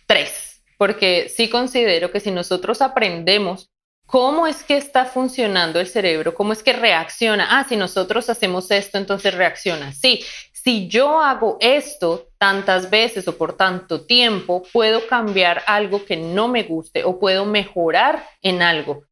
tres, 0.07 0.63
porque 0.77 1.29
sí 1.29 1.49
considero 1.49 2.12
que 2.12 2.19
si 2.19 2.31
nosotros 2.31 2.81
aprendemos 2.81 3.69
cómo 4.05 4.47
es 4.47 4.63
que 4.63 4.77
está 4.77 5.05
funcionando 5.05 5.79
el 5.79 5.88
cerebro, 5.88 6.33
cómo 6.33 6.53
es 6.53 6.62
que 6.63 6.73
reacciona, 6.73 7.59
ah, 7.59 7.65
si 7.67 7.77
nosotros 7.77 8.29
hacemos 8.29 8.69
esto, 8.71 8.97
entonces 8.97 9.33
reacciona. 9.33 9.91
Sí, 9.93 10.23
si 10.51 10.88
yo 10.88 11.19
hago 11.19 11.57
esto 11.62 12.29
tantas 12.38 12.89
veces 12.89 13.27
o 13.27 13.38
por 13.38 13.57
tanto 13.57 14.05
tiempo, 14.05 14.63
puedo 14.71 15.07
cambiar 15.07 15.63
algo 15.67 16.05
que 16.05 16.17
no 16.17 16.47
me 16.47 16.63
guste 16.63 17.03
o 17.03 17.19
puedo 17.19 17.45
mejorar 17.45 18.27
en 18.41 18.62
algo. 18.62 19.03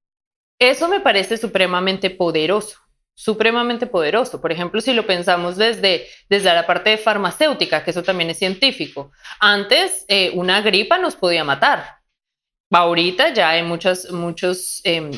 Eso 0.60 0.88
me 0.88 1.00
parece 1.00 1.38
supremamente 1.38 2.10
poderoso 2.10 2.78
supremamente 3.16 3.88
poderoso. 3.88 4.42
Por 4.42 4.52
ejemplo, 4.52 4.82
si 4.82 4.94
lo 4.94 5.06
pensamos 5.06 5.58
desde, 5.58 6.08
desde 6.30 6.54
la 6.54 6.66
parte 6.66 6.98
farmacéutica, 6.98 7.84
que 7.84 7.92
eso 7.92 8.04
también 8.04 8.30
es 8.30 8.38
científico. 8.38 9.12
Antes, 9.40 10.06
eh, 10.08 10.32
una 10.34 10.62
gripa 10.62 10.98
nos 10.98 11.16
podía 11.16 11.44
matar. 11.44 12.00
Ahorita 12.72 13.34
ya 13.34 13.50
hay 13.50 13.64
muchos, 13.64 14.10
muchos 14.12 14.82
em, 14.84 15.12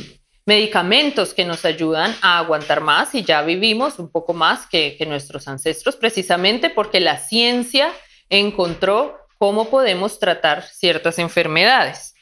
medicamentos 0.45 1.33
que 1.33 1.45
nos 1.45 1.65
ayudan 1.65 2.15
a 2.21 2.39
aguantar 2.39 2.81
más 2.81 3.13
y 3.15 3.23
ya 3.23 3.41
vivimos 3.43 3.99
un 3.99 4.11
poco 4.11 4.33
más 4.33 4.65
que, 4.67 4.95
que 4.97 5.05
nuestros 5.05 5.47
ancestros, 5.47 5.95
precisamente 5.95 6.69
porque 6.69 6.99
la 6.99 7.17
ciencia 7.17 7.91
encontró 8.29 9.17
cómo 9.37 9.69
podemos 9.69 10.19
tratar 10.19 10.63
ciertas 10.63 11.19
enfermedades. 11.19 12.12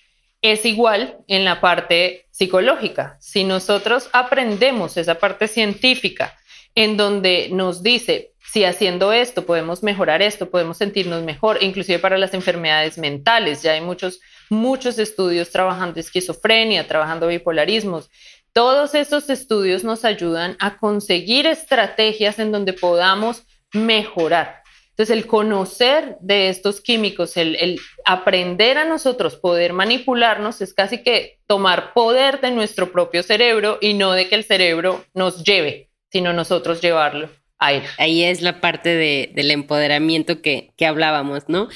Es 0.41 0.65
igual 0.65 1.17
en 1.27 1.45
la 1.45 1.61
parte 1.61 2.25
psicológica. 2.31 3.17
Si 3.19 3.43
nosotros 3.43 4.09
aprendemos 4.11 4.97
esa 4.97 5.15
parte 5.15 5.47
científica 5.47 6.35
en 6.73 6.97
donde 6.97 7.49
nos 7.51 7.83
dice 7.83 8.31
si 8.51 8.65
haciendo 8.65 9.13
esto 9.13 9.45
podemos 9.45 9.81
mejorar 9.81 10.21
esto, 10.21 10.49
podemos 10.49 10.75
sentirnos 10.75 11.23
mejor, 11.23 11.59
inclusive 11.61 11.99
para 11.99 12.17
las 12.17 12.33
enfermedades 12.33 12.97
mentales. 12.97 13.61
Ya 13.61 13.71
hay 13.71 13.81
muchos, 13.81 14.19
muchos 14.49 14.99
estudios 14.99 15.51
trabajando 15.51 16.01
esquizofrenia, 16.01 16.85
trabajando 16.85 17.27
bipolarismos. 17.27 18.09
Todos 18.51 18.93
estos 18.93 19.29
estudios 19.29 19.85
nos 19.85 20.03
ayudan 20.03 20.57
a 20.59 20.77
conseguir 20.77 21.45
estrategias 21.45 22.39
en 22.39 22.51
donde 22.51 22.73
podamos 22.73 23.43
mejorar. 23.71 24.60
Entonces, 25.01 25.17
el 25.17 25.25
conocer 25.25 26.17
de 26.21 26.49
estos 26.49 26.79
químicos, 26.79 27.35
el, 27.35 27.79
aprender 28.05 28.77
a 28.77 28.85
nosotros 28.85 29.35
poder 29.35 29.73
manipularnos, 29.73 30.61
es 30.61 30.75
casi 30.75 31.01
que 31.01 31.39
tomar 31.47 31.93
poder 31.93 32.39
de 32.39 32.51
nuestro 32.51 32.91
propio 32.91 33.23
cerebro 33.23 33.79
y 33.81 33.95
no 33.95 34.11
de 34.11 34.29
que 34.29 34.35
el 34.35 34.43
cerebro 34.43 35.03
nos 35.15 35.43
lleve, 35.43 35.89
sino 36.11 36.33
nosotros 36.33 36.81
llevarlo 36.81 37.31
a 37.57 37.73
él. 37.73 37.81
Ahí 37.97 38.21
es 38.21 38.43
la 38.43 38.61
parte 38.61 38.95
del 39.33 39.49
empoderamiento 39.49 40.43
que, 40.43 40.71
que 40.77 40.85
hablábamos, 40.85 41.49
¿no? 41.49 41.67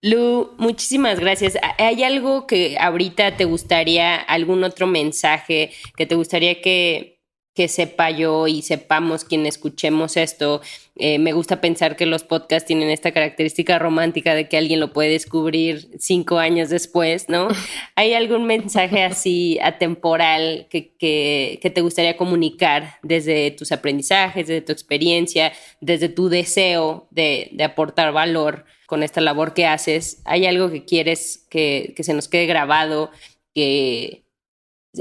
Lu, 0.00 0.54
muchísimas 0.56 1.20
gracias. 1.20 1.58
¿Hay 1.76 2.04
algo 2.04 2.46
que 2.46 2.78
ahorita 2.80 3.36
te 3.36 3.44
gustaría, 3.44 4.16
algún 4.16 4.64
otro 4.64 4.86
mensaje 4.86 5.72
que 5.94 6.06
te 6.06 6.14
gustaría 6.14 6.62
que 6.62 7.15
que 7.56 7.68
sepa 7.68 8.10
yo 8.10 8.46
y 8.46 8.60
sepamos 8.60 9.24
quien 9.24 9.46
escuchemos 9.46 10.18
esto. 10.18 10.60
Eh, 10.94 11.18
me 11.18 11.32
gusta 11.32 11.62
pensar 11.62 11.96
que 11.96 12.04
los 12.04 12.22
podcasts 12.22 12.66
tienen 12.66 12.90
esta 12.90 13.12
característica 13.12 13.78
romántica 13.78 14.34
de 14.34 14.46
que 14.46 14.58
alguien 14.58 14.78
lo 14.78 14.92
puede 14.92 15.08
descubrir 15.08 15.88
cinco 15.98 16.38
años 16.38 16.68
después, 16.68 17.30
¿no? 17.30 17.48
¿Hay 17.96 18.12
algún 18.12 18.44
mensaje 18.44 19.02
así 19.02 19.58
atemporal 19.62 20.66
que, 20.68 20.94
que, 20.98 21.70
te 21.74 21.80
gustaría 21.80 22.18
comunicar 22.18 22.98
desde 23.02 23.50
tus 23.52 23.72
aprendizajes, 23.72 24.48
desde 24.48 24.60
tu 24.60 24.72
experiencia, 24.72 25.54
desde 25.80 26.10
tu 26.10 26.28
deseo 26.28 27.08
de, 27.10 27.48
de 27.52 27.64
aportar 27.64 28.12
valor 28.12 28.66
con 28.86 29.02
esta 29.02 29.22
labor 29.22 29.54
que 29.54 29.64
haces? 29.64 30.20
¿Hay 30.26 30.44
algo 30.44 30.70
que 30.70 30.84
quieres 30.84 31.46
que, 31.48 31.94
que 31.96 32.04
se 32.04 32.12
nos 32.12 32.28
quede 32.28 32.44
grabado 32.44 33.10
que 33.54 34.24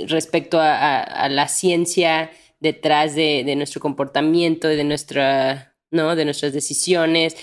respecto 0.07 0.61
a, 0.61 1.01
a 1.01 1.27
la 1.27 1.49
ciencia? 1.49 2.31
Detrás 2.59 3.15
de, 3.15 3.53
nuestro 3.55 3.81
comportamiento, 3.81 4.67
de, 4.67 4.83
nuestra, 4.83 5.75
¿no? 5.91 6.15
de 6.15 6.25
nuestras 6.25 6.53
decisiones, 6.53 7.35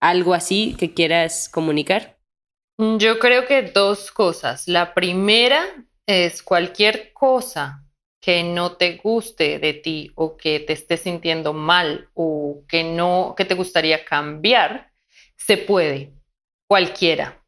algo 0.00 0.34
así 0.34 0.74
que 0.78 0.94
quieras 0.94 1.48
comunicar? 1.48 2.18
Mm, 2.78 2.98
yo 2.98 3.18
creo 3.18 3.46
que 3.46 3.62
dos 3.62 4.10
cosas. 4.10 4.68
La 4.68 4.94
primera 4.94 5.64
es 6.06 6.42
cualquier 6.42 7.12
cosa 7.12 7.82
que 8.20 8.42
no 8.42 8.76
te 8.76 8.96
guste 8.96 9.58
de 9.58 9.72
ti 9.72 10.10
o 10.16 10.36
que 10.36 10.60
te 10.60 10.72
estés 10.72 11.02
sintiendo 11.02 11.52
mal 11.52 12.10
o 12.14 12.64
que 12.68 12.82
no 12.82 13.34
que 13.36 13.44
te 13.44 13.54
gustaría 13.54 14.04
cambiar, 14.04 14.92
se 15.36 15.56
puede. 15.56 16.12
Cualquiera. 16.68 17.40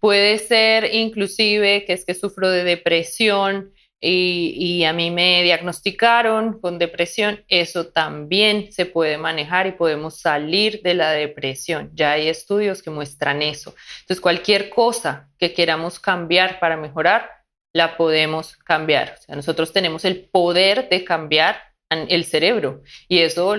Puede 0.00 0.38
ser 0.38 0.92
inclusive 0.94 1.84
que 1.84 1.92
es 1.92 2.04
que 2.04 2.14
sufro 2.14 2.50
de 2.50 2.64
depresión, 2.64 3.72
y, 4.00 4.84
a 4.84 4.92
mí 4.92 5.10
me 5.10 5.42
diagnosticaron 5.42 6.60
con 6.60 6.78
depresión, 6.78 7.44
eso 7.48 7.88
también 7.88 8.70
se 8.70 8.86
puede 8.86 9.18
manejar 9.18 9.66
y 9.66 9.72
podemos 9.72 10.20
salir 10.20 10.82
de 10.82 10.94
la 10.94 11.10
depresión. 11.10 11.90
Ya 11.94 12.12
hay 12.12 12.28
estudios 12.28 12.82
que 12.82 12.90
muestran 12.90 13.42
eso. 13.42 13.74
Entonces, 14.00 14.20
cualquier 14.20 14.70
cosa 14.70 15.28
que 15.38 15.52
queramos 15.52 15.98
cambiar 15.98 16.60
para 16.60 16.76
mejorar, 16.76 17.28
la 17.72 17.96
podemos 17.96 18.56
cambiar. 18.56 19.16
O 19.18 19.22
sea, 19.22 19.36
nosotros 19.36 19.72
tenemos 19.72 20.04
el 20.04 20.28
poder 20.30 20.88
de 20.88 21.04
cambiar 21.04 21.60
el 21.90 22.24
cerebro. 22.24 22.82
Y 23.08 23.20
eso 23.20 23.56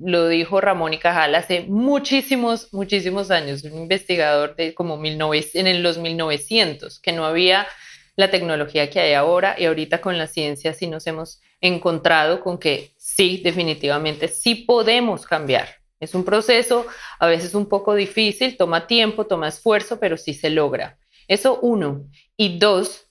lo 0.00 0.28
dijo 0.28 0.60
Ramón 0.60 0.94
y 0.94 0.98
Cajal 0.98 1.34
hace 1.34 1.62
muchísimos, 1.62 2.72
muchísimos 2.72 3.30
años, 3.30 3.64
un 3.64 3.82
investigador 3.82 4.56
de 4.56 4.72
como 4.74 5.02
en 5.04 5.82
los 5.82 5.98
1900, 5.98 7.00
que 7.00 7.12
no 7.12 7.26
había 7.26 7.66
la 8.16 8.30
tecnología 8.30 8.90
que 8.90 9.00
hay 9.00 9.14
ahora 9.14 9.56
y 9.58 9.64
ahorita 9.64 10.00
con 10.00 10.18
la 10.18 10.26
ciencia 10.26 10.74
sí 10.74 10.86
nos 10.86 11.06
hemos 11.06 11.40
encontrado 11.60 12.40
con 12.40 12.58
que 12.58 12.92
sí, 12.96 13.40
definitivamente 13.42 14.28
sí 14.28 14.54
podemos 14.54 15.26
cambiar. 15.26 15.68
Es 16.00 16.14
un 16.14 16.24
proceso 16.24 16.86
a 17.20 17.26
veces 17.28 17.54
un 17.54 17.66
poco 17.66 17.94
difícil, 17.94 18.56
toma 18.56 18.86
tiempo, 18.86 19.26
toma 19.26 19.48
esfuerzo, 19.48 20.00
pero 20.00 20.16
sí 20.16 20.34
se 20.34 20.50
logra. 20.50 20.98
Eso 21.28 21.60
uno. 21.60 22.08
Y 22.36 22.58
dos, 22.58 23.06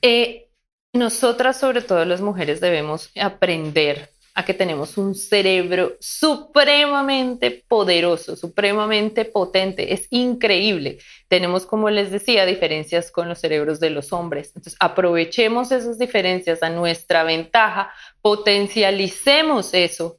eh, 0.00 0.48
nosotras, 0.94 1.60
sobre 1.60 1.82
todo 1.82 2.04
las 2.06 2.22
mujeres, 2.22 2.60
debemos 2.60 3.10
aprender 3.20 4.13
a 4.34 4.44
que 4.44 4.52
tenemos 4.52 4.98
un 4.98 5.14
cerebro 5.14 5.96
supremamente 6.00 7.64
poderoso, 7.68 8.34
supremamente 8.34 9.24
potente. 9.24 9.94
Es 9.94 10.08
increíble. 10.10 10.98
Tenemos, 11.28 11.66
como 11.66 11.88
les 11.88 12.10
decía, 12.10 12.44
diferencias 12.44 13.12
con 13.12 13.28
los 13.28 13.38
cerebros 13.38 13.78
de 13.78 13.90
los 13.90 14.12
hombres. 14.12 14.48
Entonces, 14.48 14.76
aprovechemos 14.80 15.70
esas 15.70 15.98
diferencias 15.98 16.64
a 16.64 16.70
nuestra 16.70 17.22
ventaja, 17.22 17.92
potencialicemos 18.22 19.72
eso 19.72 20.18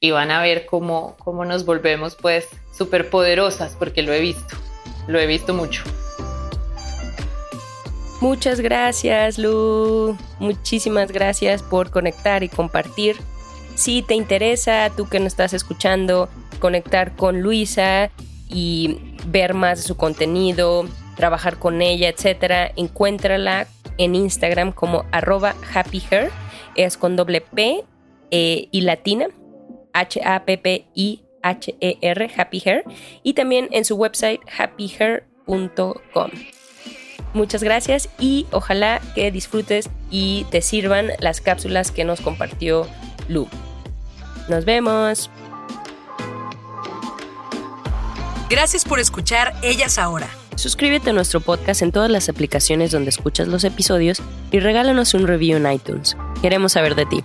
y 0.00 0.10
van 0.10 0.30
a 0.30 0.40
ver 0.40 0.64
cómo, 0.64 1.16
cómo 1.18 1.44
nos 1.44 1.66
volvemos 1.66 2.16
pues 2.16 2.48
súper 2.72 3.10
poderosas, 3.10 3.76
porque 3.78 4.02
lo 4.02 4.14
he 4.14 4.20
visto, 4.20 4.56
lo 5.06 5.20
he 5.20 5.26
visto 5.26 5.52
mucho. 5.52 5.82
Muchas 8.22 8.60
gracias, 8.60 9.38
Lu. 9.38 10.16
Muchísimas 10.38 11.12
gracias 11.12 11.62
por 11.62 11.90
conectar 11.90 12.42
y 12.42 12.48
compartir. 12.48 13.16
Si 13.80 14.02
te 14.02 14.12
interesa, 14.14 14.92
tú 14.94 15.08
que 15.08 15.18
nos 15.20 15.28
estás 15.28 15.54
escuchando, 15.54 16.28
conectar 16.58 17.16
con 17.16 17.40
Luisa 17.40 18.10
y 18.46 18.98
ver 19.24 19.54
más 19.54 19.78
de 19.78 19.84
su 19.88 19.96
contenido, 19.96 20.86
trabajar 21.16 21.58
con 21.58 21.80
ella, 21.80 22.10
etcétera, 22.10 22.70
encuéntrala 22.76 23.66
en 23.96 24.14
Instagram 24.14 24.72
como 24.72 25.06
arroba 25.12 25.54
happyhair, 25.72 26.30
es 26.76 26.98
con 26.98 27.16
doble 27.16 27.40
P 27.40 27.82
eh, 28.30 28.68
y 28.70 28.82
latina, 28.82 29.28
H-A-P-P-I-H-E-R, 29.94 30.30
Happy 32.36 32.62
Hair, 32.62 32.84
y 33.22 33.32
también 33.32 33.66
en 33.70 33.86
su 33.86 33.96
website 33.96 34.42
happyhair.com. 34.58 36.30
Muchas 37.32 37.62
gracias 37.62 38.10
y 38.18 38.46
ojalá 38.50 39.00
que 39.14 39.30
disfrutes 39.30 39.88
y 40.10 40.44
te 40.50 40.60
sirvan 40.60 41.12
las 41.18 41.40
cápsulas 41.40 41.90
que 41.90 42.04
nos 42.04 42.20
compartió 42.20 42.86
Lu. 43.26 43.48
Nos 44.50 44.64
vemos. 44.64 45.30
Gracias 48.50 48.84
por 48.84 48.98
escuchar 48.98 49.54
Ellas 49.62 49.96
Ahora. 49.96 50.28
Suscríbete 50.56 51.10
a 51.10 51.12
nuestro 51.12 51.40
podcast 51.40 51.82
en 51.82 51.92
todas 51.92 52.10
las 52.10 52.28
aplicaciones 52.28 52.90
donde 52.90 53.10
escuchas 53.10 53.46
los 53.46 53.62
episodios 53.62 54.20
y 54.50 54.58
regálanos 54.58 55.14
un 55.14 55.28
review 55.28 55.56
en 55.56 55.70
iTunes. 55.72 56.16
Queremos 56.42 56.72
saber 56.72 56.96
de 56.96 57.06
ti. 57.06 57.24